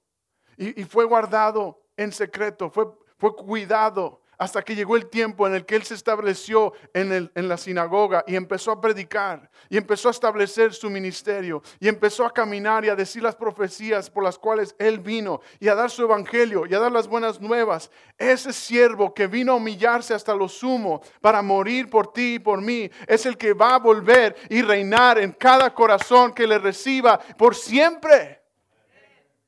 y, 0.58 0.84
fue 0.84 1.04
guardado 1.04 1.80
en 1.96 2.12
secreto, 2.12 2.70
fue, 2.70 2.86
fue 3.16 3.34
cuidado 3.34 4.20
hasta 4.36 4.62
que 4.62 4.74
llegó 4.74 4.96
el 4.96 5.06
tiempo 5.06 5.46
en 5.46 5.54
el 5.54 5.64
que 5.64 5.76
él 5.76 5.84
se 5.84 5.94
estableció 5.94 6.72
en, 6.92 7.12
el, 7.12 7.32
en, 7.36 7.48
la 7.48 7.56
sinagoga 7.56 8.24
y 8.26 8.34
empezó 8.34 8.72
a 8.72 8.80
predicar 8.80 9.48
y 9.68 9.76
empezó 9.76 10.08
a 10.08 10.10
establecer 10.10 10.74
su 10.74 10.90
ministerio 10.90 11.62
y 11.78 11.88
empezó 11.88 12.26
a 12.26 12.32
caminar 12.32 12.84
y 12.84 12.88
a 12.88 12.96
decir 12.96 13.22
las 13.22 13.36
profecías 13.36 14.10
por 14.10 14.24
las 14.24 14.38
cuales 14.38 14.74
él 14.78 14.98
vino 14.98 15.40
y 15.60 15.68
a 15.68 15.74
dar 15.74 15.90
su 15.90 16.02
evangelio 16.02 16.66
y 16.66 16.74
a 16.74 16.80
dar 16.80 16.92
las 16.92 17.06
buenas 17.06 17.40
nuevas. 17.40 17.90
Ese 18.18 18.52
siervo 18.52 19.14
que 19.14 19.28
vino 19.28 19.52
a 19.52 19.56
humillarse 19.56 20.14
hasta 20.14 20.34
lo 20.34 20.48
sumo 20.48 21.00
para 21.20 21.40
morir 21.42 21.88
por 21.88 22.12
ti 22.12 22.34
y 22.34 22.38
por 22.38 22.60
mí 22.60 22.90
es 23.06 23.26
el 23.26 23.36
que 23.36 23.54
va 23.54 23.76
a 23.76 23.78
volver 23.78 24.36
y 24.50 24.62
reinar 24.62 25.18
en 25.18 25.32
cada 25.32 25.72
corazón 25.72 26.32
que 26.32 26.46
le 26.46 26.58
reciba 26.58 27.18
por 27.38 27.54
siempre. 27.54 28.43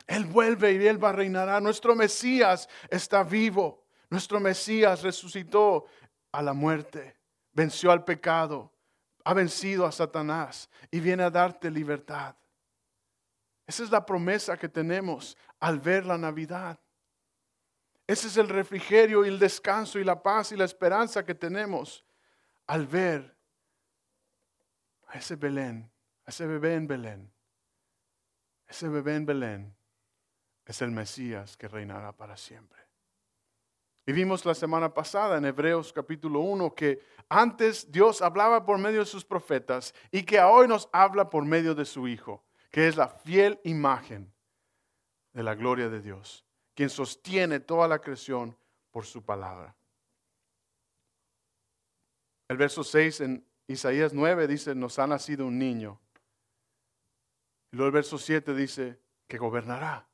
Él 0.07 0.25
vuelve 0.25 0.73
y 0.73 0.87
Él 0.87 1.03
va 1.03 1.11
a 1.11 1.13
reinar. 1.13 1.61
Nuestro 1.63 1.95
Mesías 1.97 2.69
está 2.89 3.25
vivo. 3.25 3.87
Nuestro 4.09 4.39
Mesías 4.39 5.03
resucitó 5.03 5.87
a 6.31 6.43
la 6.43 6.53
muerte, 6.53 7.17
venció 7.53 7.91
al 7.91 8.05
pecado, 8.05 8.73
ha 9.25 9.35
vencido 9.35 9.85
a 9.85 9.93
Satanás 9.93 10.71
y 10.91 11.01
viene 11.01 11.25
a 11.25 11.31
darte 11.31 11.71
libertad. 11.71 12.37
Esa 13.67 13.83
es 13.83 13.91
la 13.91 14.07
promesa 14.07 14.57
que 14.57 14.69
tenemos 14.69 15.37
al 15.59 15.81
ver 15.81 16.07
la 16.07 16.17
Navidad. 16.17 16.79
Ese 18.07 18.29
es 18.29 18.37
el 18.37 18.49
refrigerio 18.49 19.25
y 19.25 19.29
el 19.29 19.41
descanso 19.41 19.99
y 19.99 20.05
la 20.05 20.23
paz 20.23 20.53
y 20.53 20.57
la 20.57 20.65
esperanza 20.65 21.25
que 21.25 21.35
tenemos 21.35 22.05
al 22.69 22.87
ver 22.87 23.37
a 25.09 25.19
ese 25.19 25.35
Belén, 25.35 25.91
a 26.25 26.31
ese 26.31 26.47
bebé 26.47 26.75
en 26.75 26.87
Belén, 26.87 27.33
ese 28.69 28.89
bebé 28.89 29.17
en 29.17 29.27
Belén 29.27 29.76
es 30.67 30.83
el 30.83 30.91
Mesías 30.91 31.57
que 31.57 31.69
reinará 31.69 32.13
para 32.13 32.37
siempre. 32.37 32.79
Y 34.05 34.13
vimos 34.13 34.45
la 34.45 34.55
semana 34.55 34.93
pasada 34.93 35.39
en 35.39 35.45
Hebreos 35.45 35.93
capítulo 35.93 36.41
1 36.41 36.75
que 36.75 37.03
antes 37.29 37.91
Dios 37.91 38.21
hablaba 38.21 38.65
por 38.65 38.79
medio 38.79 39.01
de 39.01 39.07
sus 39.07 39.25
profetas 39.25 39.95
y 40.11 40.23
que 40.25 40.41
hoy 40.41 40.69
nos 40.69 40.89
habla 40.93 41.31
por 41.31 41.45
medio 41.45 41.75
de 41.75 41.85
su 41.85 42.07
Hijo, 42.07 42.45
que 42.71 42.89
es 42.89 42.97
la 42.97 43.09
fiel 43.09 43.61
imagen 43.65 44.33
de 45.33 45.43
la 45.43 45.55
gloria 45.55 45.89
de 45.89 46.01
Dios, 46.01 46.45
quien 46.75 46.91
sostiene 46.91 47.61
toda 47.61 47.89
la 47.89 48.01
creación 48.01 48.57
por 48.91 49.07
su 49.07 49.25
palabra. 49.25 49.75
El 52.49 52.57
verso 52.57 52.85
6 52.85 53.21
en 53.23 53.47
Isaías 53.67 54.13
9 54.13 54.47
dice, 54.47 54.75
nos 54.75 54.99
ha 55.01 55.07
nacido 55.07 55.47
un 55.47 55.59
niño. 55.59 56.01
Y 57.73 57.77
luego 57.77 57.89
el 57.89 57.95
verso 57.95 58.19
7 58.19 58.55
dice 58.55 59.01
que 59.27 59.39
gobernará 59.39 60.09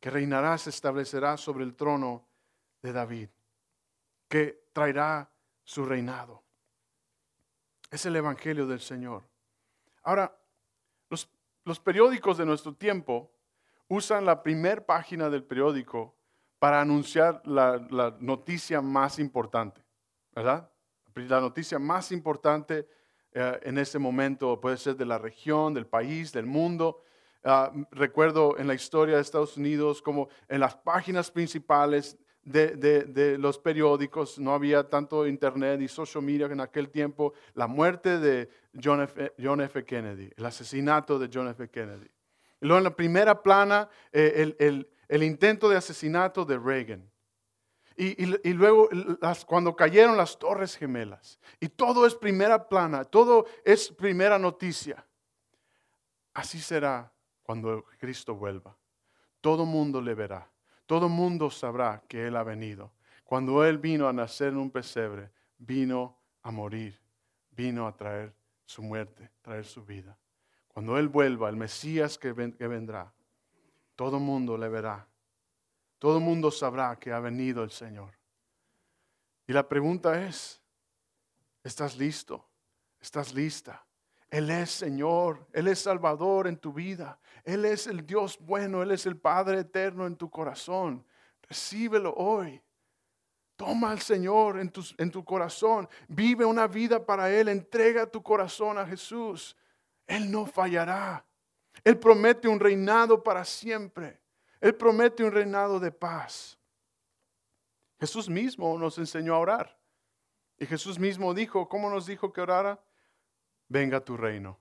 que 0.00 0.10
reinará, 0.10 0.56
se 0.58 0.70
establecerá 0.70 1.36
sobre 1.36 1.64
el 1.64 1.74
trono 1.74 2.26
de 2.82 2.92
David, 2.92 3.28
que 4.28 4.64
traerá 4.72 5.30
su 5.62 5.84
reinado. 5.84 6.42
Es 7.90 8.06
el 8.06 8.16
Evangelio 8.16 8.66
del 8.66 8.80
Señor. 8.80 9.22
Ahora, 10.02 10.34
los, 11.10 11.78
periódicos 11.78 12.38
de 12.38 12.46
nuestro 12.46 12.74
tiempo 12.74 13.30
usan 13.86 14.24
la 14.24 14.42
primera 14.42 14.84
página 14.84 15.28
del 15.28 15.44
periódico 15.44 16.16
para 16.58 16.80
anunciar 16.80 17.42
la, 17.46 18.16
noticia 18.18 18.80
más 18.80 19.18
importante, 19.18 19.84
¿verdad? 20.34 20.70
La 21.14 21.40
noticia 21.40 21.78
más 21.78 22.10
importante 22.12 22.88
eh, 23.32 23.60
en 23.62 23.78
ese 23.78 23.98
momento 23.98 24.60
puede 24.60 24.78
ser 24.78 24.96
de 24.96 25.04
la 25.04 25.18
región, 25.18 25.74
del 25.74 25.86
país, 25.86 26.32
del 26.32 26.46
mundo. 26.46 27.02
Ah, 27.42 27.72
recuerdo 27.90 28.58
en 28.58 28.66
la 28.66 28.74
historia 28.74 29.16
de 29.16 29.22
Estados 29.22 29.56
Unidos 29.56 30.02
como 30.02 30.28
en 30.48 30.60
las 30.60 30.76
páginas 30.76 31.30
principales 31.30 32.18
de, 32.42 33.36
los 33.38 33.58
periódicos, 33.58 34.38
no 34.38 34.52
había 34.52 34.88
tanto 34.88 35.26
internet 35.26 35.80
y 35.80 35.88
social 35.88 36.22
media 36.22 36.46
en 36.46 36.60
aquel 36.60 36.90
tiempo, 36.90 37.32
la 37.54 37.66
muerte 37.66 38.18
de 38.18 38.50
John 38.82 39.60
F. 39.60 39.84
Kennedy, 39.84 40.30
el 40.36 40.46
asesinato 40.46 41.18
de 41.18 41.30
John 41.32 41.48
F. 41.48 41.68
Kennedy. 41.70 42.08
Y 42.60 42.66
luego 42.66 42.78
en 42.78 42.84
la 42.84 42.96
primera 42.96 43.42
plana, 43.42 43.88
eh, 44.12 44.54
el, 45.08 45.22
intento 45.22 45.68
de 45.68 45.76
asesinato 45.76 46.44
de 46.44 46.58
Reagan. 46.58 47.10
Y, 47.96 48.52
luego 48.54 48.88
cuando 49.46 49.76
cayeron 49.76 50.16
las 50.16 50.38
torres 50.38 50.74
gemelas. 50.74 51.38
Y 51.58 51.68
todo 51.68 52.06
es 52.06 52.14
primera 52.14 52.66
plana, 52.66 53.04
todo 53.04 53.46
es 53.62 53.90
primera 53.90 54.38
noticia. 54.38 55.06
Así 56.32 56.60
será 56.60 57.12
cuando 57.50 57.84
Cristo 57.98 58.36
vuelva. 58.36 58.76
Todo 59.40 59.66
mundo 59.66 60.00
le 60.00 60.14
verá. 60.14 60.48
Todo 60.86 61.08
mundo 61.08 61.50
sabrá 61.50 62.00
que 62.06 62.28
Él 62.28 62.36
ha 62.36 62.44
venido. 62.44 62.92
Cuando 63.24 63.64
Él 63.64 63.78
vino 63.78 64.06
a 64.06 64.12
nacer 64.12 64.50
en 64.50 64.58
un 64.58 64.70
pesebre, 64.70 65.32
vino 65.58 66.16
a 66.42 66.52
morir, 66.52 67.00
vino 67.50 67.88
a 67.88 67.96
traer 67.96 68.32
su 68.64 68.84
muerte, 68.84 69.32
traer 69.42 69.64
su 69.64 69.84
vida. 69.84 70.16
Cuando 70.68 70.96
Él 70.96 71.08
vuelva, 71.08 71.48
el 71.48 71.56
Mesías 71.56 72.18
que, 72.18 72.30
vendrá, 72.32 73.12
todo 73.96 74.20
mundo 74.20 74.56
le 74.56 74.68
verá. 74.68 75.08
Todo 75.98 76.20
mundo 76.20 76.52
sabrá 76.52 77.00
que 77.00 77.10
ha 77.10 77.18
venido 77.18 77.64
el 77.64 77.72
Señor. 77.72 78.14
Y 79.48 79.52
la 79.52 79.68
pregunta 79.68 80.24
es, 80.24 80.62
¿estás 81.64 81.96
listo? 81.96 82.48
¿Estás 83.00 83.34
lista? 83.34 83.84
Él 84.30 84.48
es 84.50 84.70
Señor, 84.70 85.46
Él 85.52 85.66
es 85.66 85.80
Salvador 85.80 86.46
en 86.46 86.56
tu 86.56 86.72
vida, 86.72 87.18
Él 87.44 87.64
es 87.64 87.88
el 87.88 88.06
Dios 88.06 88.38
bueno, 88.38 88.82
Él 88.82 88.92
es 88.92 89.04
el 89.06 89.16
Padre 89.16 89.60
eterno 89.60 90.06
en 90.06 90.16
tu 90.16 90.30
corazón. 90.30 91.04
Recíbelo 91.42 92.14
hoy. 92.14 92.62
Toma 93.56 93.90
al 93.90 94.00
Señor 94.00 94.58
en 94.58 94.70
tu, 94.70 94.82
en 94.96 95.10
tu 95.10 95.22
corazón, 95.24 95.86
vive 96.08 96.44
una 96.44 96.66
vida 96.66 97.04
para 97.04 97.30
Él, 97.30 97.48
entrega 97.48 98.06
tu 98.06 98.22
corazón 98.22 98.78
a 98.78 98.86
Jesús. 98.86 99.56
Él 100.06 100.30
no 100.30 100.46
fallará. 100.46 101.24
Él 101.84 101.98
promete 101.98 102.48
un 102.48 102.58
reinado 102.58 103.22
para 103.22 103.44
siempre. 103.44 104.20
Él 104.60 104.74
promete 104.74 105.24
un 105.24 105.32
reinado 105.32 105.78
de 105.78 105.90
paz. 105.90 106.58
Jesús 107.98 108.28
mismo 108.28 108.78
nos 108.78 108.96
enseñó 108.96 109.34
a 109.34 109.38
orar. 109.38 109.78
Y 110.58 110.66
Jesús 110.66 110.98
mismo 110.98 111.34
dijo, 111.34 111.68
¿cómo 111.68 111.90
nos 111.90 112.06
dijo 112.06 112.32
que 112.32 112.40
orara? 112.40 112.82
Venga 113.70 114.04
tu 114.04 114.16
reino. 114.16 114.58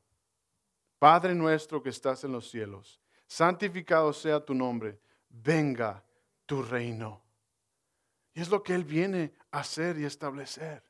Padre 1.00 1.36
nuestro 1.36 1.84
que 1.84 1.90
estás 1.90 2.24
en 2.24 2.32
los 2.32 2.50
cielos, 2.50 3.02
santificado 3.28 4.14
sea 4.14 4.44
tu 4.44 4.54
nombre, 4.54 5.02
venga 5.30 6.04
tu 6.46 6.62
reino. 6.62 7.22
Y 8.34 8.42
es 8.42 8.50
lo 8.50 8.64
que 8.64 8.74
Él 8.74 8.86
viene 8.86 9.34
a 9.52 9.60
hacer 9.60 9.98
y 9.98 10.06
establecer. 10.06 10.84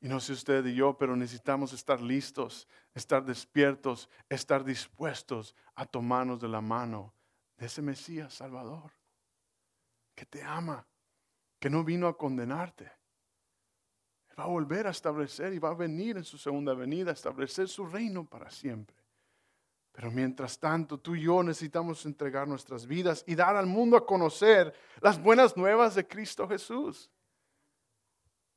Y 0.00 0.08
no 0.08 0.20
sé 0.20 0.32
usted 0.32 0.64
y 0.66 0.74
yo, 0.74 0.96
pero 0.96 1.16
necesitamos 1.16 1.72
estar 1.72 2.00
listos, 2.00 2.68
estar 2.94 3.24
despiertos, 3.24 4.08
estar 4.28 4.64
dispuestos 4.64 5.54
a 5.74 5.84
tomarnos 5.84 6.40
de 6.40 6.48
la 6.48 6.60
mano 6.60 7.12
de 7.56 7.66
ese 7.66 7.82
Mesías 7.82 8.34
Salvador, 8.34 8.92
que 10.14 10.26
te 10.26 10.42
ama, 10.42 10.86
que 11.58 11.70
no 11.70 11.82
vino 11.82 12.06
a 12.06 12.16
condenarte, 12.16 12.92
va 14.38 14.44
a 14.44 14.48
volver 14.48 14.86
a 14.86 14.90
establecer 14.90 15.54
y 15.54 15.58
va 15.58 15.70
a 15.70 15.74
venir 15.74 16.16
en 16.16 16.24
su 16.24 16.36
segunda 16.36 16.74
venida 16.74 17.10
a 17.10 17.14
establecer 17.14 17.68
su 17.68 17.86
reino 17.86 18.24
para 18.24 18.50
siempre. 18.50 18.94
Pero 19.96 20.10
mientras 20.10 20.58
tanto, 20.58 20.98
tú 20.98 21.14
y 21.14 21.22
yo 21.22 21.42
necesitamos 21.42 22.04
entregar 22.04 22.46
nuestras 22.46 22.86
vidas 22.86 23.24
y 23.26 23.34
dar 23.34 23.56
al 23.56 23.64
mundo 23.64 23.96
a 23.96 24.04
conocer 24.04 24.74
las 25.00 25.20
buenas 25.20 25.56
nuevas 25.56 25.94
de 25.94 26.06
Cristo 26.06 26.46
Jesús. 26.46 27.10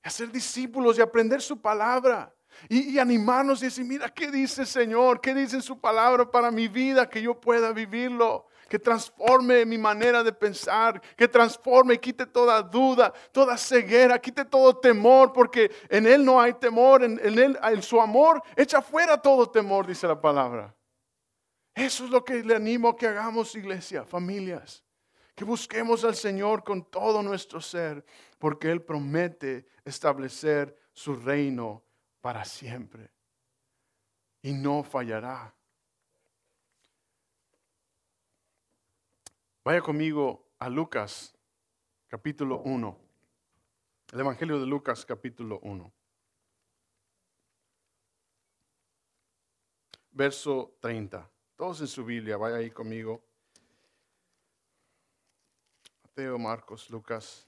Hacer 0.04 0.30
discípulos 0.34 0.98
y 0.98 1.02
aprender 1.02 1.42
su 1.42 1.62
palabra. 1.62 2.36
Y, 2.68 3.00
animarnos 3.00 3.62
y 3.62 3.66
decir, 3.66 3.86
mira, 3.86 4.10
¿qué 4.10 4.30
dice 4.30 4.62
el 4.62 4.68
Señor? 4.68 5.22
¿Qué 5.22 5.34
dice 5.34 5.62
su 5.62 5.80
palabra 5.80 6.30
para 6.30 6.52
mi 6.52 6.68
vida? 6.68 7.10
Que 7.10 7.22
yo 7.22 7.40
pueda 7.40 7.72
vivirlo. 7.72 8.49
Que 8.70 8.80
transforme 8.80 9.66
mi 9.66 9.78
manera 9.78 10.24
de 10.24 10.32
pensar. 10.32 11.02
Que 11.18 11.28
transforme 11.28 12.00
quite 12.00 12.26
toda 12.26 12.62
duda, 12.62 13.12
toda 13.32 13.58
ceguera, 13.58 14.20
quite 14.20 14.46
todo 14.46 14.78
temor. 14.78 15.34
Porque 15.34 15.72
en 15.90 16.06
Él 16.06 16.24
no 16.24 16.40
hay 16.40 16.54
temor. 16.54 17.04
En, 17.04 17.20
en 17.24 17.40
Él, 17.40 17.60
en 17.62 17.82
su 17.82 18.00
amor, 18.00 18.42
echa 18.56 18.82
fuera 18.82 19.22
todo 19.22 19.50
temor, 19.50 19.86
dice 19.86 20.08
la 20.08 20.22
palabra. 20.22 20.74
Eso 21.76 22.04
es 22.04 22.10
lo 22.10 22.24
que 22.24 22.44
le 22.44 22.56
animo 22.56 22.90
a 22.90 22.96
que 22.96 23.08
hagamos, 23.08 23.56
iglesia, 23.56 24.04
familias. 24.04 24.84
Que 25.34 25.46
busquemos 25.46 26.04
al 26.04 26.16
Señor 26.16 26.64
con 26.64 26.84
todo 26.84 27.24
nuestro 27.24 27.62
ser, 27.62 28.04
porque 28.38 28.70
Él 28.70 28.82
promete 28.82 29.66
establecer 29.86 30.78
su 30.92 31.16
reino 31.16 31.86
para 32.20 32.44
siempre. 32.44 33.10
Y 34.42 34.52
no 34.52 34.84
fallará. 34.84 35.56
Vaya 39.70 39.82
conmigo 39.82 40.48
a 40.58 40.68
Lucas, 40.68 41.32
capítulo 42.08 42.64
1. 42.64 42.98
El 44.14 44.20
Evangelio 44.20 44.60
de 44.60 44.66
Lucas, 44.66 45.06
capítulo 45.06 45.60
1. 45.62 45.94
Verso 50.10 50.76
30. 50.80 51.30
Todos 51.56 51.82
en 51.82 51.88
su 51.88 52.04
Biblia, 52.04 52.36
vaya 52.36 52.56
ahí 52.56 52.72
conmigo. 52.72 53.22
Mateo, 56.02 56.40
Marcos, 56.40 56.90
Lucas. 56.90 57.46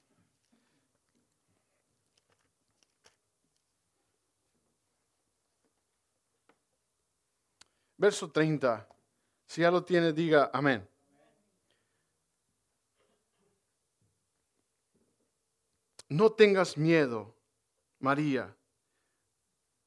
Verso 7.97 8.29
30. 8.29 8.87
Si 9.47 9.61
ya 9.61 9.71
lo 9.71 9.83
tiene, 9.83 10.13
diga 10.13 10.51
amén. 10.53 10.90
No 16.11 16.29
tengas 16.33 16.77
miedo, 16.77 17.33
María. 17.99 18.53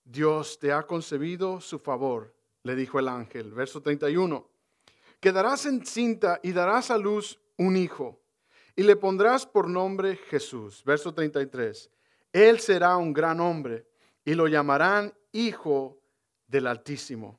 Dios 0.02 0.58
te 0.58 0.72
ha 0.72 0.86
concebido 0.86 1.60
su 1.60 1.78
favor 1.78 2.34
le 2.62 2.74
dijo 2.74 2.98
el 2.98 3.08
ángel. 3.08 3.52
Verso 3.52 3.82
31. 3.82 4.48
Quedarás 5.20 5.66
encinta 5.66 6.40
y 6.42 6.52
darás 6.52 6.90
a 6.90 6.96
luz 6.96 7.38
un 7.58 7.76
hijo 7.76 8.22
y 8.74 8.84
le 8.84 8.96
pondrás 8.96 9.44
por 9.44 9.68
nombre 9.68 10.16
Jesús. 10.16 10.82
Verso 10.82 11.12
33. 11.12 11.90
Él 12.32 12.58
será 12.58 12.96
un 12.96 13.12
gran 13.12 13.38
hombre 13.38 13.86
y 14.24 14.32
lo 14.32 14.48
llamarán 14.48 15.12
Hijo 15.30 16.00
del 16.46 16.68
Altísimo. 16.68 17.38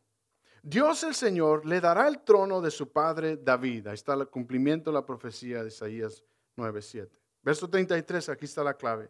Dios 0.61 1.03
el 1.03 1.15
Señor 1.15 1.65
le 1.65 1.81
dará 1.81 2.07
el 2.07 2.19
trono 2.19 2.61
de 2.61 2.69
su 2.69 2.91
padre 2.91 3.37
David. 3.37 3.87
Ahí 3.87 3.95
está 3.95 4.13
el 4.13 4.27
cumplimiento 4.27 4.91
de 4.91 4.93
la 4.93 5.05
profecía 5.07 5.63
de 5.63 5.69
Isaías 5.69 6.23
9:7. 6.55 7.24
Verso 7.45 7.69
33, 7.69 8.29
aquí 8.29 8.45
está 8.45 8.63
la 8.63 8.73
clave. 8.73 9.07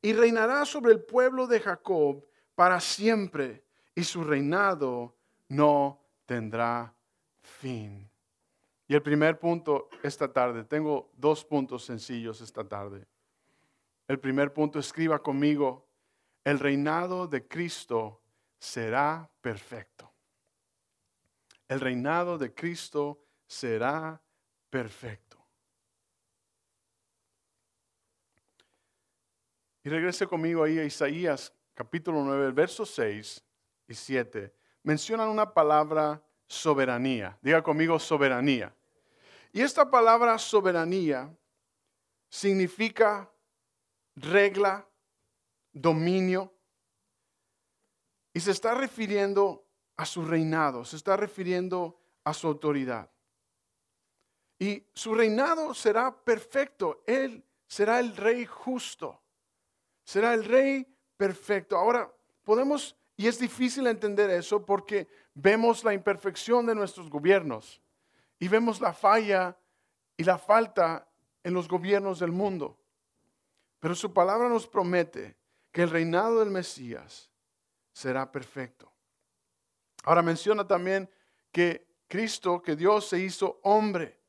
Y 0.00 0.12
reinará 0.12 0.64
sobre 0.64 0.92
el 0.92 1.02
pueblo 1.02 1.48
de 1.48 1.58
Jacob 1.58 2.24
para 2.54 2.80
siempre, 2.80 3.64
y 3.92 4.04
su 4.04 4.22
reinado 4.22 5.16
no 5.48 6.00
tendrá 6.24 6.94
fin. 7.42 8.08
Y 8.86 8.94
el 8.94 9.02
primer 9.02 9.40
punto 9.40 9.88
esta 10.02 10.32
tarde, 10.32 10.62
tengo 10.62 11.10
dos 11.16 11.44
puntos 11.44 11.84
sencillos 11.84 12.40
esta 12.40 12.62
tarde. 12.62 13.04
El 14.06 14.20
primer 14.20 14.52
punto, 14.52 14.78
escriba 14.78 15.20
conmigo, 15.20 15.88
el 16.44 16.60
reinado 16.60 17.26
de 17.26 17.48
Cristo 17.48 18.20
será 18.60 19.28
perfecto. 19.40 20.12
El 21.66 21.80
reinado 21.80 22.38
de 22.38 22.54
Cristo 22.54 23.24
será 23.46 24.22
perfecto. 24.70 25.21
Y 29.84 29.88
regrese 29.88 30.26
conmigo 30.26 30.62
ahí 30.62 30.78
a 30.78 30.84
Isaías 30.84 31.52
capítulo 31.74 32.22
9, 32.22 32.52
versos 32.52 32.90
6 32.94 33.44
y 33.88 33.94
7 33.94 34.54
mencionan 34.82 35.28
una 35.28 35.52
palabra 35.52 36.22
soberanía. 36.46 37.38
Diga 37.40 37.62
conmigo 37.62 37.98
soberanía. 37.98 38.74
Y 39.52 39.60
esta 39.60 39.90
palabra 39.90 40.38
soberanía 40.38 41.34
significa 42.28 43.30
regla, 44.16 44.86
dominio, 45.72 46.52
y 48.34 48.40
se 48.40 48.50
está 48.50 48.74
refiriendo 48.74 49.66
a 49.96 50.06
su 50.06 50.24
reinado, 50.24 50.84
se 50.84 50.96
está 50.96 51.16
refiriendo 51.16 52.00
a 52.24 52.32
su 52.32 52.46
autoridad. 52.46 53.10
Y 54.58 54.86
su 54.94 55.14
reinado 55.14 55.74
será 55.74 56.24
perfecto, 56.24 57.02
Él 57.06 57.44
será 57.66 58.00
el 58.00 58.16
rey 58.16 58.46
justo, 58.46 59.21
será 60.04 60.34
el 60.34 60.44
rey 60.44 60.86
perfecto. 61.16 61.76
Ahora, 61.76 62.12
podemos 62.44 62.96
y 63.16 63.28
es 63.28 63.38
difícil 63.38 63.86
entender 63.86 64.30
eso 64.30 64.64
porque 64.64 65.06
vemos 65.34 65.84
la 65.84 65.94
imperfección 65.94 66.66
de 66.66 66.74
nuestros 66.74 67.08
gobiernos 67.08 67.80
y 68.38 68.48
vemos 68.48 68.80
la 68.80 68.92
falla 68.92 69.56
y 70.16 70.24
la 70.24 70.38
falta 70.38 71.08
en 71.44 71.54
los 71.54 71.68
gobiernos 71.68 72.18
del 72.18 72.32
mundo. 72.32 72.78
Pero 73.78 73.94
su 73.94 74.12
palabra 74.12 74.48
nos 74.48 74.66
promete 74.66 75.36
que 75.70 75.82
el 75.82 75.90
reinado 75.90 76.40
del 76.40 76.50
Mesías 76.50 77.30
será 77.92 78.30
perfecto. 78.30 78.90
Ahora 80.04 80.22
menciona 80.22 80.66
también 80.66 81.08
que 81.52 81.86
Cristo, 82.08 82.60
que 82.60 82.76
Dios 82.76 83.08
se 83.08 83.20
hizo 83.20 83.60
hombre. 83.62 84.20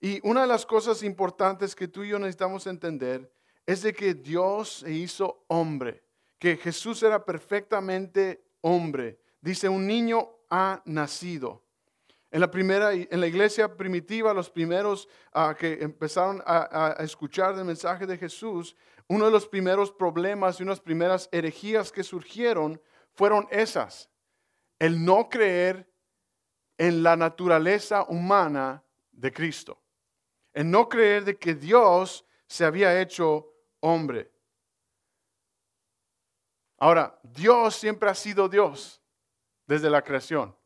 Y 0.00 0.20
una 0.28 0.42
de 0.42 0.46
las 0.46 0.66
cosas 0.66 1.02
importantes 1.02 1.74
que 1.74 1.88
tú 1.88 2.04
y 2.04 2.08
yo 2.08 2.18
necesitamos 2.18 2.66
entender 2.66 3.32
es 3.68 3.82
de 3.82 3.92
que 3.92 4.14
Dios 4.14 4.80
se 4.80 4.90
hizo 4.90 5.44
hombre 5.48 6.02
que 6.38 6.56
Jesús 6.56 7.02
era 7.02 7.24
perfectamente 7.24 8.42
hombre. 8.60 9.20
Dice, 9.40 9.68
un 9.68 9.86
niño 9.86 10.28
ha 10.50 10.82
nacido. 10.84 11.64
En 12.30 12.40
la 12.40 12.50
primera, 12.50 12.92
en 12.92 13.20
la 13.20 13.26
iglesia 13.26 13.74
primitiva, 13.74 14.34
los 14.34 14.50
primeros 14.50 15.08
ah, 15.32 15.54
que 15.58 15.78
empezaron 15.80 16.42
a, 16.44 16.96
a, 16.98 17.04
escuchar 17.04 17.54
el 17.56 17.64
mensaje 17.64 18.06
de 18.06 18.18
Jesús, 18.18 18.76
uno 19.08 19.24
de 19.24 19.30
los 19.30 19.48
primeros 19.48 19.90
problemas 19.90 20.60
y 20.60 20.62
unas 20.62 20.80
primeras 20.80 21.28
herejías 21.32 21.90
que 21.90 22.04
surgieron 22.04 22.80
fueron 23.14 23.48
esas. 23.50 24.10
El 24.78 25.04
no 25.04 25.28
creer 25.28 25.90
en 26.76 27.02
la 27.02 27.16
naturaleza 27.16 28.04
humana 28.04 28.84
de 29.10 29.32
Cristo. 29.32 29.80
El 30.52 30.70
no 30.70 30.88
creer 30.88 31.24
de 31.24 31.36
que 31.36 31.54
Dios 31.54 32.26
se 32.46 32.64
había 32.64 33.00
hecho 33.00 33.57
hombre. 33.80 34.30
Ahora, 36.78 37.18
Dios 37.22 37.74
siempre 37.74 38.08
ha 38.08 38.14
sido 38.14 38.48
Dios 38.48 39.02
desde 39.66 39.90
la 39.90 40.02
creación. 40.02 40.56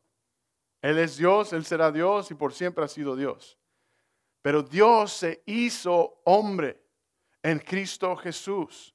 Él 0.81 0.99
es 0.99 1.17
Dios, 1.17 1.53
Él 1.53 1.65
será 1.65 1.91
Dios 1.91 2.29
y 2.29 2.35
por 2.35 2.53
siempre 2.53 2.83
ha 2.83 2.87
sido 2.87 3.15
Dios. 3.15 3.57
Pero 4.41 4.61
Dios 4.61 5.13
se 5.13 5.41
hizo 5.45 6.21
hombre 6.25 6.83
en 7.41 7.59
Cristo 7.59 8.15
Jesús. 8.17 8.93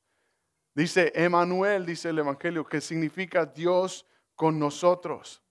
Dice 0.75 1.11
Emanuel, 1.15 1.87
dice 1.87 2.11
el 2.11 2.19
Evangelio, 2.19 2.65
que 2.65 2.81
significa 2.81 3.47
Dios 3.47 4.07
con 4.37 4.59
nosotros. 4.59 5.43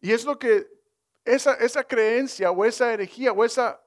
Y 0.00 0.12
es 0.12 0.24
lo 0.24 0.38
que 0.38 0.66
esa, 1.24 1.54
esa 1.54 1.84
creencia 1.84 2.50
o 2.50 2.64
esa 2.64 2.92
herejía 2.92 3.32
o 3.32 3.44
esa 3.44 3.84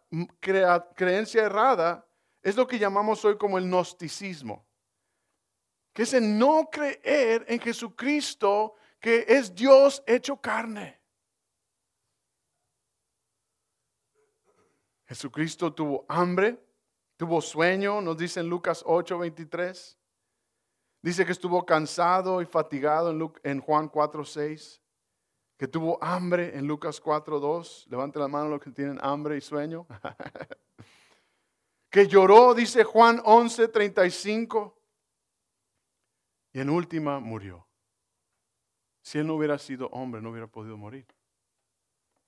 creencia 0.96 1.44
errada 1.44 2.06
es 2.44 2.56
lo 2.56 2.68
que 2.68 2.78
llamamos 2.78 3.26
hoy 3.26 3.38
como 3.38 3.58
el 3.58 3.66
gnosticismo 3.66 4.66
que 5.94 6.02
es 6.02 6.14
el 6.14 6.38
no 6.38 6.70
creer 6.72 7.46
en 7.48 7.60
Jesucristo, 7.60 8.76
que 9.00 9.26
es 9.28 9.54
Dios 9.54 10.04
hecho 10.08 10.38
carne. 10.38 11.00
Jesucristo 15.06 15.72
tuvo 15.72 16.06
hambre, 16.10 16.60
tuvo 17.16 17.40
sueño, 17.42 18.02
nos 18.02 18.18
dice 18.18 18.40
en 18.40 18.50
Lucas 18.50 18.82
8, 18.86 19.20
23. 19.20 20.00
Dice 21.04 21.26
que 21.26 21.32
estuvo 21.32 21.64
cansado 21.66 22.42
y 22.42 22.46
fatigado 22.46 23.12
en, 23.44 23.60
Juan 23.60 23.90
4, 23.90 24.26
6. 24.26 24.82
Que 25.58 25.68
tuvo 25.68 26.04
hambre 26.04 26.58
en 26.58 26.66
Lucas 26.66 27.00
4, 27.00 27.40
2. 27.40 27.88
Levante 27.90 28.18
la 28.18 28.28
mano 28.28 28.50
los 28.50 28.62
que 28.62 28.72
tienen 28.72 28.98
hambre 29.04 29.38
y 29.38 29.42
sueño. 29.42 29.86
que 31.94 32.08
lloró, 32.08 32.56
dice 32.56 32.84
Juan 32.84 33.22
11, 33.24 33.68
35 33.68 34.76
y 36.52 36.60
en 36.60 36.72
última 36.72 37.20
murió. 37.20 37.68
Si 39.04 39.20
él 39.20 39.28
no 39.28 39.36
hubiera 39.36 39.60
sido 39.60 39.90
hombre, 39.90 40.20
no 40.20 40.32
hubiera 40.32 40.48
podido 40.48 40.76
morir. 40.76 41.06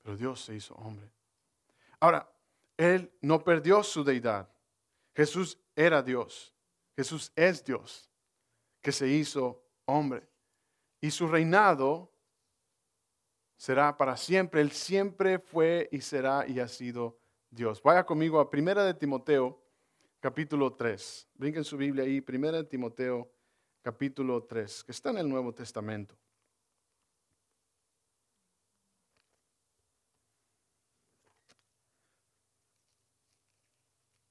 pero 0.03 0.15
Dios 0.17 0.41
se 0.41 0.53
hizo 0.53 0.75
hombre. 0.75 1.09
Ahora, 1.99 2.31
Él 2.77 3.11
no 3.21 3.43
perdió 3.43 3.81
su 3.81 4.03
deidad. 4.03 4.47
Jesús 5.15 5.57
era 5.75 6.03
Dios. 6.03 6.53
Jesús 6.95 7.31
es 7.35 7.65
Dios, 7.65 8.11
que 8.81 8.91
se 8.91 9.07
hizo 9.07 9.65
hombre. 9.85 10.29
Y 11.01 11.09
su 11.09 11.27
reinado 11.27 12.13
será 13.57 13.97
para 13.97 14.15
siempre. 14.15 14.61
Él 14.61 14.71
siempre 14.71 15.39
fue 15.39 15.89
y 15.91 16.01
será 16.01 16.45
y 16.47 16.59
ha 16.59 16.67
sido 16.67 17.17
Dios. 17.55 17.81
Vaya 17.81 18.05
conmigo 18.05 18.39
a 18.39 18.49
Primera 18.49 18.83
de 18.83 18.93
Timoteo, 18.93 19.57
capítulo 20.19 20.73
3. 20.73 21.29
Brinquen 21.35 21.63
su 21.63 21.77
Biblia 21.77 22.03
ahí, 22.03 22.19
Primera 22.19 22.57
de 22.57 22.65
Timoteo, 22.65 23.31
capítulo 23.81 24.43
3, 24.43 24.83
que 24.83 24.91
está 24.91 25.11
en 25.11 25.19
el 25.19 25.29
Nuevo 25.29 25.53
Testamento. 25.53 26.17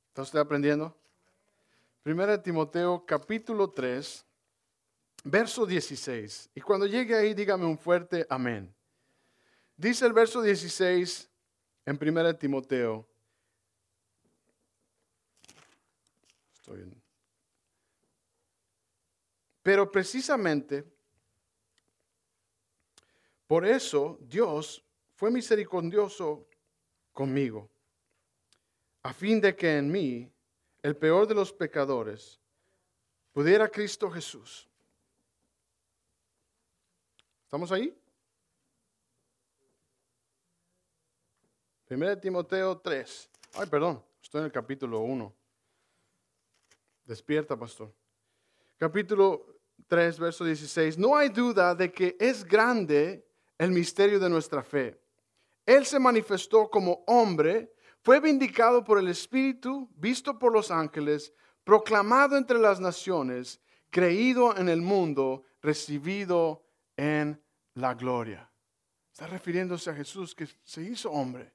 ¿Está 0.08 0.22
usted 0.22 0.38
aprendiendo? 0.38 0.94
Primera 2.02 2.32
de 2.32 2.38
Timoteo, 2.38 3.04
capítulo 3.06 3.70
3, 3.70 4.24
verso 5.24 5.64
16. 5.64 6.50
Y 6.54 6.60
cuando 6.60 6.86
llegue 6.86 7.16
ahí, 7.16 7.32
dígame 7.32 7.64
un 7.64 7.78
fuerte 7.78 8.26
amén. 8.28 8.72
Dice 9.76 10.04
el 10.04 10.12
verso 10.12 10.42
16 10.42 11.30
en 11.86 11.98
1 12.00 12.36
Timoteo. 12.36 13.08
Pero 19.62 19.90
precisamente 19.90 20.84
por 23.46 23.66
eso 23.66 24.18
Dios 24.20 24.84
fue 25.14 25.30
misericordioso 25.30 26.48
conmigo, 27.12 27.70
a 29.02 29.12
fin 29.12 29.40
de 29.40 29.54
que 29.54 29.78
en 29.78 29.90
mí, 29.90 30.30
el 30.82 30.96
peor 30.96 31.26
de 31.26 31.34
los 31.34 31.52
pecadores, 31.52 32.40
pudiera 33.32 33.68
Cristo 33.68 34.10
Jesús. 34.10 34.68
¿Estamos 37.44 37.70
ahí? 37.70 37.96
1 41.88 42.18
Timoteo 42.18 42.78
3. 42.78 43.30
Ay, 43.54 43.66
perdón, 43.68 44.04
estoy 44.20 44.40
en 44.40 44.46
el 44.46 44.52
capítulo 44.52 45.00
1. 45.00 45.43
Despierta, 47.04 47.56
pastor. 47.56 47.94
Capítulo 48.76 49.46
3, 49.88 50.18
verso 50.18 50.44
16. 50.44 50.98
No 50.98 51.16
hay 51.16 51.28
duda 51.28 51.74
de 51.74 51.92
que 51.92 52.16
es 52.18 52.44
grande 52.44 53.26
el 53.58 53.70
misterio 53.70 54.18
de 54.18 54.28
nuestra 54.28 54.62
fe. 54.62 55.00
Él 55.66 55.86
se 55.86 55.98
manifestó 55.98 56.68
como 56.70 57.04
hombre, 57.06 57.74
fue 58.02 58.20
vindicado 58.20 58.84
por 58.84 58.98
el 58.98 59.08
Espíritu, 59.08 59.90
visto 59.96 60.38
por 60.38 60.52
los 60.52 60.70
ángeles, 60.70 61.32
proclamado 61.62 62.36
entre 62.36 62.58
las 62.58 62.80
naciones, 62.80 63.60
creído 63.90 64.56
en 64.56 64.68
el 64.68 64.82
mundo, 64.82 65.44
recibido 65.62 66.66
en 66.96 67.42
la 67.74 67.94
gloria. 67.94 68.50
Está 69.10 69.26
refiriéndose 69.26 69.90
a 69.90 69.94
Jesús 69.94 70.34
que 70.34 70.48
se 70.64 70.82
hizo 70.82 71.10
hombre 71.10 71.54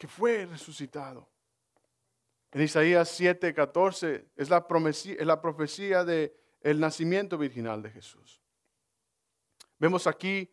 que 0.00 0.08
fue 0.08 0.46
resucitado. 0.46 1.28
En 2.52 2.62
Isaías 2.62 3.08
7, 3.10 3.54
14 3.54 4.26
es 4.36 4.50
la, 4.50 4.66
es 4.66 5.26
la 5.26 5.40
profecía 5.40 6.04
del 6.04 6.32
el 6.62 6.80
nacimiento 6.80 7.38
virginal 7.38 7.82
de 7.82 7.90
Jesús. 7.90 8.42
Vemos 9.78 10.06
aquí 10.06 10.50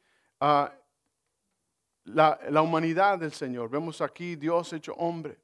la, 2.06 2.62
humanidad 2.62 3.20
del 3.20 3.34
Señor, 3.34 3.70
vemos 3.70 4.02
aquí 4.02 4.36
Dios 4.36 4.72
hecho 4.74 4.94
hombre. 4.94 5.38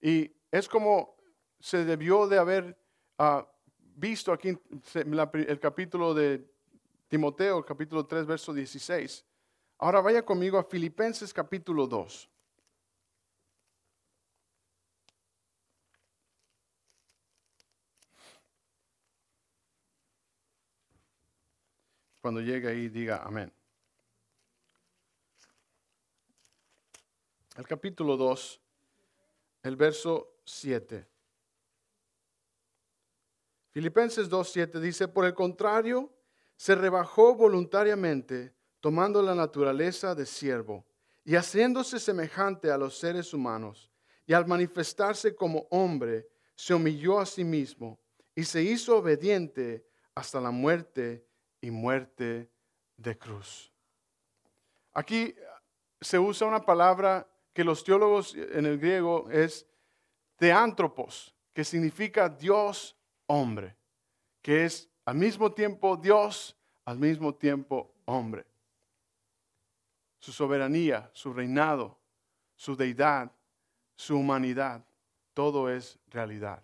Y 0.00 0.32
es 0.50 0.68
como 0.68 1.16
se 1.58 1.84
debió 1.84 2.26
de 2.26 2.38
haber 2.38 2.78
ah, 3.18 3.46
visto 3.78 4.32
aquí 4.32 4.56
el 4.94 5.60
capítulo 5.60 6.14
de 6.14 6.48
Timoteo, 7.08 7.64
capítulo 7.64 8.06
3, 8.06 8.24
verso 8.24 8.54
16. 8.54 9.26
Ahora 9.78 10.00
vaya 10.00 10.24
conmigo 10.24 10.56
a 10.56 10.64
Filipenses 10.64 11.34
capítulo 11.34 11.86
2. 11.86 12.30
Cuando 22.20 22.40
llegue 22.40 22.68
ahí, 22.68 22.88
diga 22.88 23.22
amén. 23.24 23.52
El 27.56 27.66
capítulo 27.66 28.16
2, 28.16 28.60
el 29.62 29.76
verso 29.76 30.40
7. 30.44 31.06
Filipenses 33.70 34.28
2.7 34.28 34.80
dice, 34.80 35.08
por 35.08 35.24
el 35.24 35.34
contrario, 35.34 36.12
se 36.56 36.74
rebajó 36.74 37.34
voluntariamente, 37.34 38.54
tomando 38.80 39.22
la 39.22 39.34
naturaleza 39.34 40.14
de 40.14 40.26
siervo 40.26 40.84
y 41.24 41.36
haciéndose 41.36 41.98
semejante 41.98 42.70
a 42.70 42.78
los 42.78 42.98
seres 42.98 43.32
humanos, 43.32 43.90
y 44.26 44.32
al 44.32 44.46
manifestarse 44.46 45.34
como 45.34 45.66
hombre, 45.70 46.28
se 46.54 46.74
humilló 46.74 47.18
a 47.18 47.26
sí 47.26 47.44
mismo 47.44 47.98
y 48.34 48.44
se 48.44 48.62
hizo 48.62 48.98
obediente 48.98 49.86
hasta 50.14 50.40
la 50.40 50.50
muerte 50.50 51.29
y 51.60 51.70
muerte 51.70 52.50
de 52.96 53.18
cruz. 53.18 53.72
Aquí 54.92 55.34
se 56.00 56.18
usa 56.18 56.46
una 56.46 56.60
palabra 56.60 57.26
que 57.52 57.64
los 57.64 57.84
teólogos 57.84 58.34
en 58.34 58.66
el 58.66 58.78
griego 58.78 59.28
es 59.30 59.66
teántropos, 60.36 61.34
que 61.52 61.64
significa 61.64 62.28
Dios 62.28 62.96
hombre, 63.26 63.76
que 64.42 64.64
es 64.64 64.88
al 65.04 65.16
mismo 65.16 65.52
tiempo 65.52 65.96
Dios, 65.96 66.56
al 66.84 66.98
mismo 66.98 67.34
tiempo 67.34 67.94
hombre. 68.06 68.46
Su 70.18 70.32
soberanía, 70.32 71.10
su 71.12 71.32
reinado, 71.32 71.98
su 72.56 72.76
deidad, 72.76 73.32
su 73.94 74.16
humanidad, 74.16 74.84
todo 75.34 75.70
es 75.70 75.98
realidad. 76.08 76.62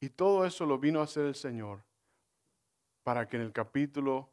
Y 0.00 0.08
todo 0.08 0.44
eso 0.44 0.66
lo 0.66 0.78
vino 0.78 1.00
a 1.00 1.04
hacer 1.04 1.26
el 1.26 1.34
Señor 1.34 1.82
para 3.02 3.28
que 3.28 3.36
en 3.36 3.42
el 3.42 3.52
capítulo 3.52 4.30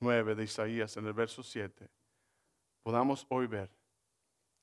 9 0.00 0.34
de 0.34 0.44
Isaías, 0.44 0.96
en 0.96 1.06
el 1.06 1.12
verso 1.12 1.42
7, 1.42 1.88
podamos 2.82 3.26
hoy 3.28 3.46
ver 3.46 3.70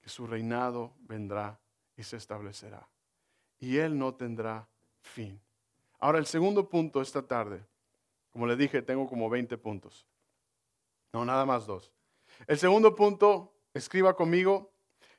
que 0.01 0.09
su 0.09 0.27
reinado 0.27 0.93
vendrá 0.99 1.59
y 1.95 2.03
se 2.03 2.17
establecerá. 2.17 2.87
Y 3.59 3.77
él 3.77 3.97
no 3.97 4.13
tendrá 4.13 4.67
fin. 5.01 5.41
Ahora, 5.99 6.19
el 6.19 6.27
segundo 6.27 6.69
punto 6.69 7.01
esta 7.01 7.21
tarde, 7.21 7.65
como 8.31 8.45
le 8.45 8.55
dije, 8.55 8.81
tengo 8.81 9.07
como 9.07 9.29
20 9.29 9.57
puntos. 9.57 10.05
No, 11.11 11.25
nada 11.25 11.45
más 11.45 11.65
dos. 11.65 11.91
El 12.45 12.59
segundo 12.59 12.95
punto, 12.95 13.53
escriba 13.73 14.15
conmigo, 14.15 14.71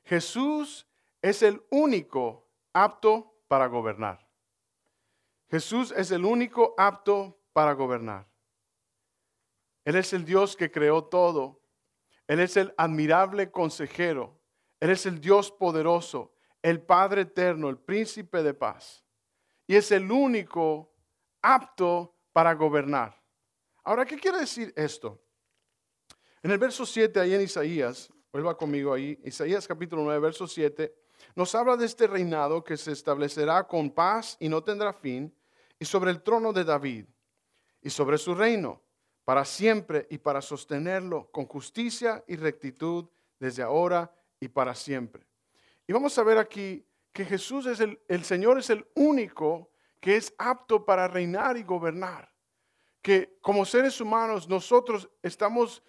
Jesús 0.05 0.87
es 1.21 1.41
el 1.43 1.61
único 1.69 2.47
apto 2.71 3.35
para 3.47 3.67
gobernar. 3.67 4.25
Jesús 5.49 5.91
es 5.91 6.11
el 6.11 6.23
único 6.23 6.75
apto 6.77 7.37
para 7.51 7.73
gobernar. 7.73 8.28
Él 9.89 9.95
es 9.95 10.13
el 10.13 10.23
Dios 10.23 10.55
que 10.55 10.69
creó 10.69 11.05
todo. 11.05 11.63
Él 12.27 12.41
es 12.41 12.55
el 12.57 12.71
admirable 12.77 13.49
consejero. 13.49 14.39
Él 14.79 14.91
es 14.91 15.07
el 15.07 15.19
Dios 15.19 15.51
poderoso, 15.51 16.31
el 16.61 16.79
Padre 16.79 17.21
eterno, 17.21 17.69
el 17.69 17.79
príncipe 17.79 18.43
de 18.43 18.53
paz. 18.53 19.03
Y 19.65 19.75
es 19.75 19.91
el 19.91 20.11
único 20.11 20.93
apto 21.41 22.15
para 22.31 22.53
gobernar. 22.53 23.19
Ahora, 23.83 24.05
¿qué 24.05 24.17
quiere 24.17 24.37
decir 24.37 24.71
esto? 24.75 25.19
En 26.43 26.51
el 26.51 26.59
verso 26.59 26.85
7, 26.85 27.19
ahí 27.19 27.33
en 27.33 27.41
Isaías, 27.41 28.13
vuelva 28.31 28.55
conmigo 28.55 28.93
ahí, 28.93 29.19
Isaías 29.23 29.67
capítulo 29.67 30.03
9, 30.03 30.19
verso 30.19 30.45
7, 30.45 30.93
nos 31.33 31.55
habla 31.55 31.75
de 31.75 31.87
este 31.87 32.05
reinado 32.05 32.63
que 32.63 32.77
se 32.77 32.91
establecerá 32.91 33.65
con 33.65 33.89
paz 33.89 34.37
y 34.39 34.49
no 34.49 34.63
tendrá 34.63 34.93
fin, 34.93 35.35
y 35.79 35.85
sobre 35.85 36.11
el 36.11 36.21
trono 36.21 36.53
de 36.53 36.63
David, 36.63 37.07
y 37.81 37.89
sobre 37.89 38.19
su 38.19 38.35
reino 38.35 38.83
para 39.29 39.45
siempre 39.45 40.07
y 40.09 40.17
para 40.17 40.41
sostenerlo 40.41 41.29
con 41.29 41.45
justicia 41.45 42.23
y 42.27 42.35
rectitud 42.35 43.05
desde 43.39 43.61
ahora 43.61 44.11
y 44.39 44.47
para 44.47 44.73
siempre. 44.73 45.23
Y 45.85 45.93
vamos 45.93 46.17
a 46.17 46.23
ver 46.23 46.39
aquí 46.39 46.83
que 47.13 47.23
Jesús 47.25 47.67
es 47.67 47.79
el, 47.79 48.23
Señor 48.23 48.57
es 48.57 48.71
el 48.71 48.87
único 48.95 49.69
que 49.99 50.15
es 50.15 50.33
apto 50.39 50.83
para 50.83 51.07
reinar 51.07 51.57
y 51.57 51.61
gobernar. 51.61 52.33
Que 53.03 53.37
como 53.39 53.65
seres 53.65 54.01
humanos 54.01 54.49
nosotros 54.49 55.07
estamos 55.21 55.83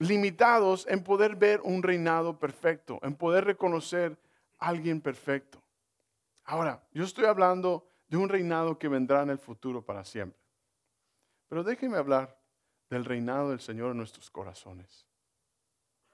limitados 0.00 0.88
en 0.88 1.04
poder 1.04 1.36
ver 1.36 1.60
un 1.62 1.84
reinado 1.84 2.36
perfecto, 2.36 2.98
en 3.02 3.14
poder 3.14 3.44
reconocer 3.44 4.18
a 4.58 4.66
alguien 4.66 5.00
perfecto. 5.00 5.62
Ahora, 6.42 6.84
yo 6.90 7.04
estoy 7.04 7.26
hablando 7.26 7.86
de 8.08 8.16
un 8.16 8.28
reinado 8.28 8.76
que 8.76 8.88
vendrá 8.88 9.22
en 9.22 9.30
el 9.30 9.38
futuro 9.38 9.84
para 9.84 10.04
siempre. 10.04 10.47
Pero 11.48 11.64
déjenme 11.64 11.96
hablar 11.96 12.38
del 12.90 13.04
reinado 13.04 13.50
del 13.50 13.60
Señor 13.60 13.90
en 13.92 13.98
nuestros 13.98 14.30
corazones. 14.30 15.06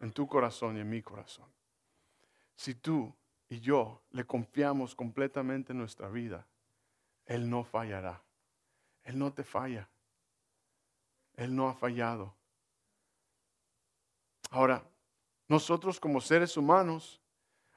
en 0.00 0.12
tu 0.12 0.26
corazón 0.26 0.76
y 0.76 0.80
en 0.80 0.90
mi 0.90 1.00
corazón. 1.00 1.46
Si 2.56 2.74
tú 2.74 3.14
y 3.48 3.60
yo 3.60 4.02
le 4.10 4.26
confiamos 4.26 4.94
completamente 4.94 5.72
en 5.72 5.78
nuestra 5.78 6.08
vida, 6.08 6.46
Él 7.24 7.48
no 7.48 7.64
fallará. 7.64 8.22
Él 9.04 9.18
no 9.18 9.32
te 9.32 9.44
falla. 9.44 9.88
Él 11.36 11.54
no 11.54 11.68
ha 11.68 11.74
fallado. 11.74 12.34
Ahora, 14.50 14.84
nosotros 15.48 15.98
como 15.98 16.20
seres 16.20 16.56
humanos, 16.56 17.20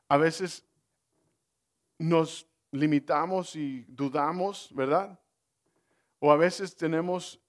a 0.10 0.18
veces 0.18 0.66
nos 1.98 2.48
limitamos 2.72 3.56
y 3.56 3.86
dudamos, 3.88 4.70
¿verdad? 4.74 5.20
O 6.20 6.32
a 6.32 6.36
veces 6.36 6.76
tenemos 6.76 7.40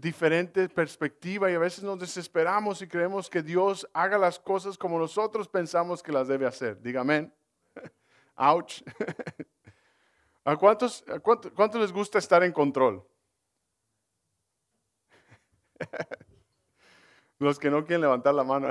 diferente 0.00 0.68
perspectiva 0.68 1.50
y 1.50 1.54
a 1.54 1.58
veces 1.58 1.82
nos 1.82 1.98
desesperamos 1.98 2.80
y 2.82 2.86
creemos 2.86 3.28
que 3.28 3.42
Dios 3.42 3.88
haga 3.92 4.16
las 4.16 4.38
cosas 4.38 4.78
como 4.78 4.96
nosotros 4.96 5.48
pensamos 5.48 6.04
que 6.04 6.12
las 6.12 6.28
debe 6.28 6.46
hacer. 6.46 6.80
Dígame. 6.80 7.32
Ouch. 8.36 8.82
¿A 10.44 10.56
cuántos, 10.56 11.04
cuántos 11.54 11.80
les 11.80 11.92
gusta 11.92 12.18
estar 12.18 12.44
en 12.44 12.52
control? 12.52 13.04
Los 17.40 17.58
que 17.58 17.68
no 17.70 17.84
quieren 17.84 18.02
levantar 18.02 18.34
la 18.34 18.44
mano. 18.44 18.68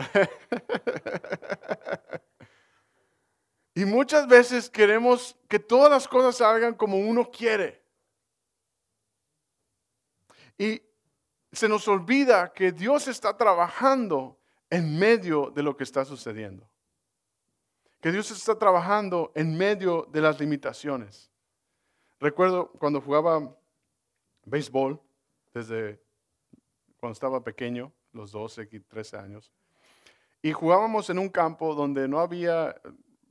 y 3.75 3.85
muchas 3.85 4.27
veces 4.27 4.69
queremos 4.69 5.37
que 5.47 5.59
todas 5.59 5.89
las 5.91 6.07
cosas 6.07 6.37
salgan 6.37 6.73
como 6.73 6.97
uno 6.97 7.29
quiere. 7.29 7.83
Y 10.57 10.87
se 11.51 11.69
nos 11.69 11.88
olvida 11.88 12.51
que 12.53 12.71
Dios 12.71 13.07
está 13.07 13.36
trabajando 13.38 14.38
en 14.69 14.97
medio 14.97 15.51
de 15.51 15.63
lo 15.63 15.75
que 15.75 15.83
está 15.83 16.05
sucediendo. 16.05 16.67
Que 18.01 18.12
Dios 18.12 18.29
está 18.31 18.57
trabajando 18.57 19.31
en 19.33 19.57
medio 19.57 20.07
de 20.12 20.21
las 20.21 20.39
limitaciones. 20.39 21.31
Recuerdo 22.19 22.71
cuando 22.71 23.01
jugaba 23.01 23.55
béisbol, 24.45 24.99
desde 25.53 26.01
cuando 26.99 27.13
estaba 27.13 27.43
pequeño, 27.43 27.91
los 28.12 28.31
12 28.31 28.69
y 28.71 28.79
13 28.79 29.17
años, 29.17 29.51
y 30.41 30.51
jugábamos 30.51 31.10
en 31.10 31.19
un 31.19 31.29
campo 31.29 31.73
donde 31.73 32.07
no 32.07 32.19
había, 32.19 32.79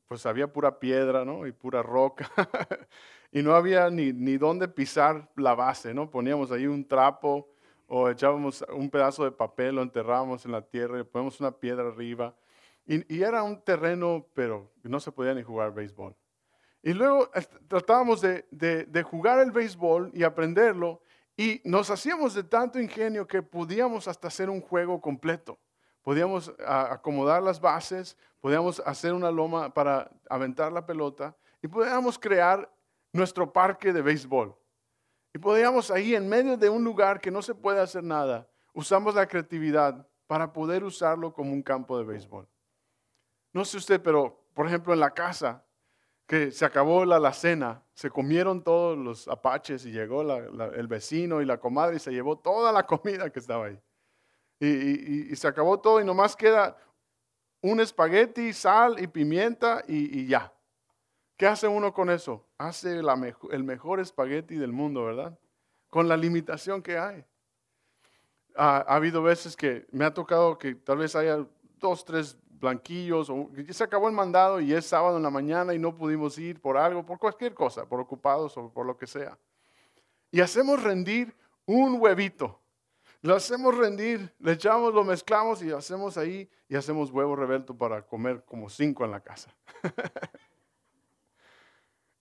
pues 0.09 0.27
había 0.27 0.53
pura 0.53 0.79
piedra, 0.79 1.25
¿no? 1.25 1.47
Y 1.47 1.53
pura 1.53 1.83
roca, 1.83 2.31
y 3.33 3.43
no 3.43 3.55
había 3.55 3.91
ni, 3.91 4.13
ni 4.13 4.37
dónde 4.37 4.69
pisar 4.69 5.31
la 5.37 5.55
base, 5.55 5.95
¿no? 5.95 6.11
Poníamos 6.11 6.51
ahí 6.51 6.67
un 6.67 6.87
trapo, 6.87 7.49
o 7.87 8.09
echábamos 8.09 8.65
un 8.75 8.91
pedazo 8.91 9.25
de 9.25 9.33
papel, 9.33 9.77
lo 9.77 9.83
enterrábamos 9.83 10.45
en 10.45 10.53
la 10.53 10.63
tierra 10.63 11.01
y 11.01 11.05
poníamos 11.05 11.41
una 11.41 11.53
piedra 11.53 11.89
arriba. 11.89 12.35
Y, 12.87 13.23
era 13.23 13.43
un 13.43 13.61
terreno, 13.63 14.27
pero 14.33 14.71
no 14.83 15.01
se 15.01 15.11
podía 15.11 15.35
ni 15.35 15.43
jugar 15.43 15.75
béisbol. 15.75 16.15
Y 16.83 16.93
luego 16.93 17.29
tratábamos 17.67 18.21
de, 18.21 18.47
de, 18.51 19.03
jugar 19.03 19.41
el 19.41 19.51
béisbol 19.51 20.11
y 20.15 20.23
aprenderlo 20.23 21.03
y 21.37 21.61
nos 21.65 21.91
hacíamos 21.91 22.35
de 22.35 22.45
tanto 22.45 22.81
ingenio 22.81 23.27
que 23.27 23.43
podíamos 23.43 24.07
hasta 24.07 24.29
hacer 24.29 24.49
un 24.49 24.61
juego 24.61 25.01
completo. 25.01 25.59
Podíamos 26.03 26.55
acomodar 26.65 27.43
las 27.43 27.61
bases, 27.61 28.17
podíamos 28.41 28.81
hacer 28.87 29.13
una 29.13 29.33
loma 29.33 29.75
para 29.75 30.09
aventar 30.31 30.71
la 30.71 30.87
pelota 30.87 31.37
y 31.61 31.67
podíamos 31.67 32.17
crear 32.17 32.71
nuestro 33.13 33.53
parque 33.53 33.93
de 33.93 34.03
béisbol. 34.03 34.55
Y 35.37 35.39
podíamos 35.39 35.91
ahí 35.91 36.15
en 36.15 36.27
medio 36.27 36.57
de 36.57 36.71
un 36.71 36.83
lugar 36.83 37.21
que 37.21 37.31
no 37.31 37.43
se 37.43 37.55
puede 37.55 37.79
hacer 37.79 38.03
nada, 38.03 38.49
usamos 38.73 39.15
la 39.15 39.29
creatividad 39.29 40.09
para 40.27 40.51
poder 40.51 40.83
usarlo 40.83 41.31
como 41.35 41.53
un 41.53 41.63
campo 41.63 41.99
de 41.99 42.05
béisbol. 42.05 42.49
No 43.53 43.63
sé 43.67 43.77
usted, 43.77 44.01
pero 44.01 44.49
por 44.55 44.67
ejemplo 44.67 44.95
en 44.95 45.01
la 45.01 45.11
casa, 45.11 45.63
que 46.27 46.51
se 46.51 46.65
acabó 46.65 47.05
la 47.05 47.17
alacena, 47.17 47.83
se 47.93 48.09
comieron 48.09 48.65
todos 48.65 48.97
los 48.97 49.29
apaches 49.29 49.85
y 49.85 49.93
llegó 49.93 50.23
el 50.23 50.87
vecino 50.87 51.43
y 51.43 51.45
la 51.45 51.61
comadre 51.61 51.97
y 51.97 51.99
se 51.99 52.13
llevó 52.13 52.39
toda 52.39 52.73
la 52.73 52.87
comida 52.87 53.29
que 53.29 53.41
estaba 53.41 53.67
ahí. 53.67 53.79
Y, 54.59 55.37
se 55.37 55.47
acabó 55.47 55.79
todo 55.79 56.01
y 56.01 56.05
nomás 56.07 56.35
queda 56.35 56.79
un 57.61 57.79
espagueti, 57.81 58.55
sal 58.55 58.99
y 58.99 59.07
pimienta 59.07 59.85
y 59.87 60.27
ya. 60.27 60.51
¿Qué 61.37 61.47
hace 61.47 61.69
uno 61.69 61.93
con 61.93 62.09
eso? 62.09 62.46
Hace 62.59 62.99
el 62.99 63.65
mejor 63.65 64.01
espagueti 64.01 64.57
del 64.57 64.73
mundo, 64.73 65.05
¿verdad? 65.05 65.39
Con 65.91 66.09
la 66.09 66.17
limitación 66.17 66.83
que 66.83 66.99
hay. 66.99 67.25
Ha, 68.57 68.79
habido 68.79 69.23
veces 69.23 69.57
que 69.57 69.87
me 69.91 70.05
ha 70.05 70.15
tocado 70.15 70.57
que 70.57 70.75
tal 70.75 70.99
vez 70.99 71.15
haya 71.15 71.47
dos, 71.79 72.05
tres 72.05 72.39
blanquillos, 72.49 73.29
o 73.29 73.51
se 73.69 73.85
acabó 73.85 74.09
el 74.09 74.15
mandado 74.15 74.61
y 74.61 74.73
es 74.73 74.87
sábado 74.87 75.19
en 75.19 75.23
la 75.23 75.31
mañana 75.31 75.75
y 75.75 75.79
no 75.79 75.95
pudimos 75.95 76.39
ir 76.39 76.61
por 76.61 76.79
algo, 76.79 77.05
por 77.05 77.19
cualquier 77.19 77.53
cosa, 77.53 77.87
por 77.87 78.01
ocupados 78.01 78.57
o 78.57 78.71
por 78.71 78.87
lo 78.87 78.97
que 78.97 79.07
sea. 79.07 79.39
Y 80.31 80.41
hacemos 80.41 80.83
rendir 80.83 81.35
un 81.67 82.01
huevito. 82.01 82.59
Lo 83.23 83.35
hacemos 83.35 83.77
rendir, 83.77 84.33
le 84.39 84.53
echamos, 84.53 84.95
lo 84.95 85.03
mezclamos 85.03 85.63
y 85.63 85.73
hacemos 85.73 86.17
ahí 86.17 86.49
y 86.69 86.77
hacemos 86.77 87.11
huevo 87.11 87.35
revuelto 87.35 87.77
para 87.77 88.03
comer 88.03 88.45
como 88.45 88.69
cinco 88.69 89.05
en 89.05 89.11
la 89.11 89.21
casa. 89.21 89.55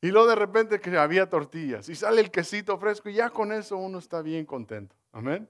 Y 0.06 0.12
luego 0.12 0.28
de 0.28 0.36
repente 0.36 0.80
que 0.80 0.96
había 1.00 1.28
tortillas 1.28 1.90
y 1.90 1.96
sale 1.96 2.22
el 2.22 2.30
quesito 2.30 2.78
fresco 2.78 3.10
y 3.10 3.16
ya 3.16 3.32
con 3.32 3.52
eso 3.52 3.76
uno 3.76 3.98
está 3.98 4.22
bien 4.22 4.46
contento. 4.46 4.96
Amén. 5.12 5.50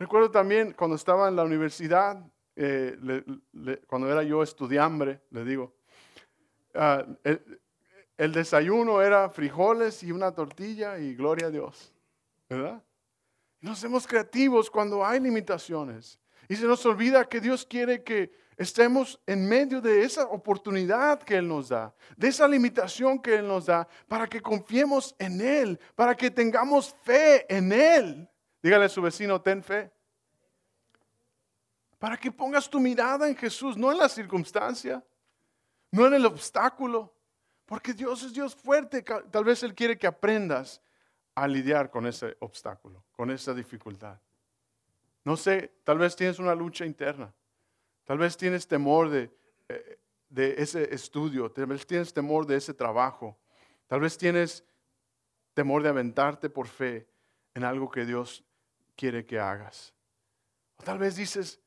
Recuerdo 0.00 0.32
también 0.32 0.72
cuando 0.72 0.96
estaba 0.96 1.28
en 1.28 1.36
la 1.36 1.44
universidad, 1.44 2.28
eh, 2.56 2.98
cuando 3.86 4.10
era 4.10 4.24
yo 4.24 4.42
estudiambre, 4.42 5.20
le 5.30 5.44
digo, 5.44 5.76
ah, 6.74 7.06
el, 7.22 8.32
desayuno 8.32 9.00
era 9.00 9.30
frijoles 9.30 10.02
y 10.02 10.10
una 10.10 10.32
tortilla 10.32 10.98
y 10.98 11.14
gloria 11.14 11.46
a 11.46 11.50
Dios. 11.50 11.94
¿Verdad? 12.48 12.82
Nos 13.60 13.78
hacemos 13.78 14.08
creativos 14.08 14.72
cuando 14.72 15.06
hay 15.06 15.20
limitaciones. 15.20 16.18
Y 16.48 16.56
se 16.56 16.66
nos 16.66 16.84
olvida 16.84 17.28
que 17.28 17.40
Dios 17.40 17.64
quiere 17.64 18.02
que 18.02 18.32
estemos 18.62 19.20
en 19.26 19.48
medio 19.48 19.80
de 19.80 20.04
esa 20.04 20.24
oportunidad 20.26 21.22
que 21.22 21.36
Él 21.36 21.48
nos 21.48 21.68
da, 21.68 21.94
de 22.16 22.28
esa 22.28 22.46
limitación 22.46 23.18
que 23.18 23.36
Él 23.36 23.46
nos 23.46 23.66
da, 23.66 23.88
para 24.08 24.26
que 24.26 24.40
confiemos 24.40 25.14
en 25.18 25.40
Él, 25.40 25.80
para 25.94 26.14
que 26.14 26.30
tengamos 26.30 26.94
fe 27.02 27.46
en 27.54 27.72
Él. 27.72 28.28
Dígale 28.62 28.84
a 28.84 28.88
su 28.88 29.02
vecino, 29.02 29.40
ten 29.40 29.62
fe. 29.62 29.90
Para 31.98 32.16
que 32.16 32.30
pongas 32.30 32.68
tu 32.68 32.80
mirada 32.80 33.28
en 33.28 33.36
Jesús, 33.36 33.76
no 33.76 33.90
en 33.90 33.98
la 33.98 34.08
circunstancia, 34.08 35.04
no 35.90 36.06
en 36.06 36.14
el 36.14 36.26
obstáculo, 36.26 37.14
porque 37.66 37.92
Dios 37.92 38.22
es 38.22 38.32
Dios 38.32 38.54
fuerte. 38.54 39.02
Tal 39.02 39.44
vez 39.44 39.62
Él 39.62 39.74
quiere 39.74 39.96
que 39.96 40.06
aprendas 40.06 40.82
a 41.34 41.48
lidiar 41.48 41.90
con 41.90 42.06
ese 42.06 42.36
obstáculo, 42.40 43.04
con 43.12 43.30
esa 43.30 43.54
dificultad. 43.54 44.18
No 45.24 45.36
sé, 45.36 45.72
tal 45.84 45.98
vez 45.98 46.16
tienes 46.16 46.38
una 46.38 46.54
lucha 46.54 46.84
interna. 46.84 47.32
Tal 48.04 48.18
vez 48.18 48.36
tienes 48.36 48.66
temor 48.66 49.10
de, 49.10 49.30
eh, 49.68 49.98
de 50.28 50.54
ese 50.58 50.94
estudio, 50.94 51.50
tal 51.50 51.66
vez 51.66 51.86
tienes 51.86 52.12
temor 52.12 52.46
de 52.46 52.56
ese 52.56 52.74
trabajo, 52.74 53.38
tal 53.86 54.00
vez 54.00 54.16
tienes 54.16 54.64
temor 55.54 55.82
de 55.82 55.90
aventarte 55.90 56.48
por 56.48 56.66
fe 56.66 57.06
en 57.54 57.64
algo 57.64 57.90
que 57.90 58.04
Dios 58.04 58.44
quiere 58.96 59.26
que 59.26 59.38
hagas. 59.38 59.94
O 60.76 60.82
tal 60.82 60.98
vez 60.98 61.16
dices, 61.16 61.60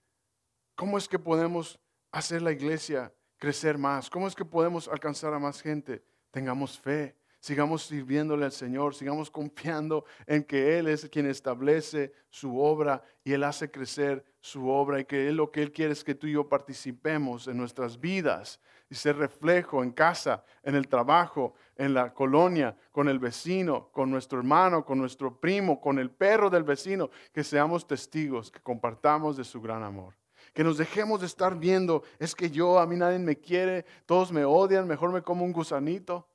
¿cómo 0.75 0.97
es 0.97 1.07
que 1.07 1.19
podemos 1.19 1.79
hacer 2.11 2.41
la 2.41 2.51
iglesia 2.51 3.13
crecer 3.37 3.77
más? 3.77 4.09
¿Cómo 4.09 4.27
es 4.27 4.35
que 4.35 4.45
podemos 4.45 4.87
alcanzar 4.87 5.33
a 5.33 5.39
más 5.39 5.61
gente? 5.61 6.03
Tengamos 6.31 6.79
fe, 6.79 7.15
sigamos 7.45 7.83
sirviéndole 7.83 8.43
al 8.43 8.51
Señor, 8.51 8.95
sigamos 8.95 9.29
confiando 9.29 10.03
en 10.25 10.43
que 10.43 10.79
Él 10.79 10.87
es 10.87 11.07
quien 11.09 11.27
establece 11.27 12.11
su 12.31 12.59
obra 12.59 13.03
y 13.23 13.33
Él 13.33 13.43
hace 13.43 13.69
crecer 13.69 14.25
su 14.39 14.67
obra 14.67 14.99
y 14.99 15.05
que 15.05 15.27
Él 15.27 15.35
lo 15.35 15.51
que 15.51 15.61
Él 15.61 15.71
quiere 15.71 15.93
es 15.93 16.03
que 16.03 16.15
tú 16.15 16.25
y 16.25 16.31
yo 16.31 16.49
participemos 16.49 17.47
en 17.47 17.57
nuestras 17.57 17.99
vidas 17.99 18.59
y 18.89 18.95
ser 18.95 19.17
reflejo 19.17 19.83
en 19.83 19.91
casa, 19.91 20.43
en 20.63 20.73
el 20.73 20.87
trabajo, 20.87 21.53
en 21.75 21.93
la 21.93 22.15
colonia, 22.15 22.75
con 22.91 23.07
el 23.07 23.19
vecino, 23.19 23.91
con 23.91 24.09
nuestro 24.09 24.39
hermano, 24.39 24.83
con 24.83 24.97
nuestro 24.97 25.39
primo, 25.39 25.79
con 25.79 25.99
el 25.99 26.09
perro 26.09 26.49
del 26.49 26.63
vecino, 26.63 27.11
que 27.31 27.43
seamos 27.43 27.85
testigos, 27.85 28.49
que 28.49 28.59
compartamos 28.59 29.37
de 29.37 29.43
su 29.43 29.61
gran 29.61 29.83
amor. 29.83 30.15
Que 30.51 30.63
nos 30.63 30.79
dejemos 30.79 31.19
de 31.19 31.27
estar 31.27 31.59
viendo, 31.59 32.01
es 32.17 32.33
que 32.33 32.49
yo, 32.49 32.79
a 32.79 32.87
mí 32.87 32.95
nadie 32.95 33.19
me 33.19 33.35
quiere, 33.35 33.85
todos 34.07 34.31
me 34.31 34.45
odian, 34.45 34.87
mejor 34.87 35.11
me 35.11 35.21
como 35.21 35.45
un 35.45 35.53
gusanito. 35.53 36.27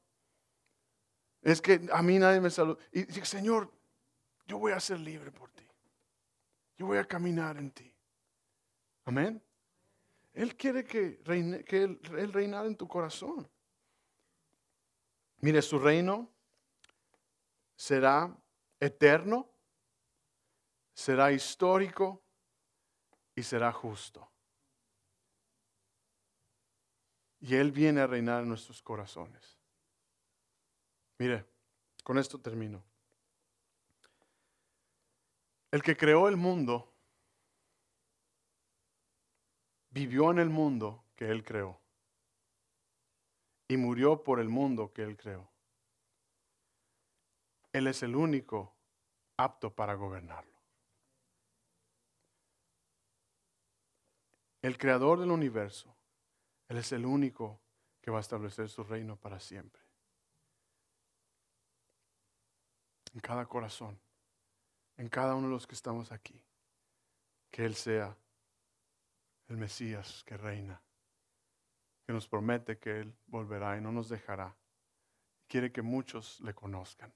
Es 1.43 1.63
que 1.63 1.89
a 1.93 2.03
mí 2.03 2.19
nadie 2.19 2.41
me 2.41 2.51
saluda. 2.51 2.79
Y 2.93 3.05
dice, 3.05 3.25
Señor, 3.25 3.73
yo 4.47 4.59
voy 4.59 4.73
a 4.73 4.81
ser 4.81 4.99
libre 4.99 5.31
por 5.31 5.51
ti. 5.53 5.67
Yo 6.77 6.87
voy 6.87 6.99
a 6.99 7.05
caminar 7.05 7.57
en 7.57 7.71
ti. 7.71 7.95
Amén. 9.05 9.43
Él 10.33 10.57
quiere 10.57 10.85
que, 10.85 11.21
reine, 11.25 11.65
que 11.65 11.83
él, 11.83 12.33
reinar 12.33 12.67
en 12.67 12.77
tu 12.77 12.87
corazón. 12.87 13.49
Mire, 15.39 15.63
su 15.63 15.79
reino 15.79 16.31
será 17.75 18.37
eterno, 18.79 19.51
será 20.93 21.33
histórico 21.33 22.23
y 23.35 23.43
será 23.43 23.73
justo. 23.73 24.31
Y 27.41 27.55
Él 27.55 27.73
viene 27.73 28.03
a 28.03 28.07
reinar 28.07 28.43
en 28.43 28.49
nuestros 28.49 28.83
corazones. 28.83 29.60
Mire, 31.21 31.45
con 32.03 32.17
esto 32.17 32.41
termino. 32.41 32.83
El 35.71 35.83
que 35.83 35.95
creó 35.95 36.29
el 36.29 36.39
mundo 36.39 36.95
vivió 39.91 40.31
en 40.31 40.39
el 40.39 40.49
mundo 40.49 41.05
que 41.15 41.31
Él 41.31 41.45
creó 41.45 41.79
y 43.69 43.77
murió 43.77 44.25
por 44.25 44.41
el 44.41 44.49
mundo 44.49 44.95
que 44.95 45.03
Él 45.03 45.19
creó. 45.19 45.47
Él 47.75 47.87
es 47.87 48.03
el 48.03 48.17
único 48.17 48.75
apto 49.37 49.75
para 49.75 49.93
gobernarlo. 49.93 50.59
El 54.63 54.79
creador 54.79 55.21
del 55.21 55.33
universo, 55.33 55.95
Él 56.67 56.79
es 56.79 56.91
el 56.93 57.05
único 57.05 57.61
que 58.01 58.11
va 58.11 58.17
a 58.17 58.23
establecer 58.23 58.71
su 58.71 58.85
reino 58.85 59.17
para 59.17 59.39
siempre. 59.39 59.80
En 63.13 63.21
cada 63.21 63.47
corazón, 63.47 64.01
en 64.97 65.09
cada 65.09 65.35
uno 65.35 65.49
de 65.49 65.55
los 65.55 65.67
que 65.67 65.75
estamos 65.75 66.13
aquí, 66.13 66.41
que 67.51 67.65
Él 67.65 67.75
sea 67.75 68.17
el 69.49 69.57
Mesías 69.57 70.23
que 70.25 70.37
reina, 70.37 70.81
que 72.07 72.13
nos 72.13 72.29
promete 72.29 72.79
que 72.79 73.01
Él 73.01 73.17
volverá 73.27 73.77
y 73.77 73.81
no 73.81 73.93
nos 73.93 74.09
dejará. 74.09 74.57
Quiere 75.49 75.73
que 75.73 75.83
muchos 75.83 76.41
le 76.41 76.55
conozcan. 76.55 77.13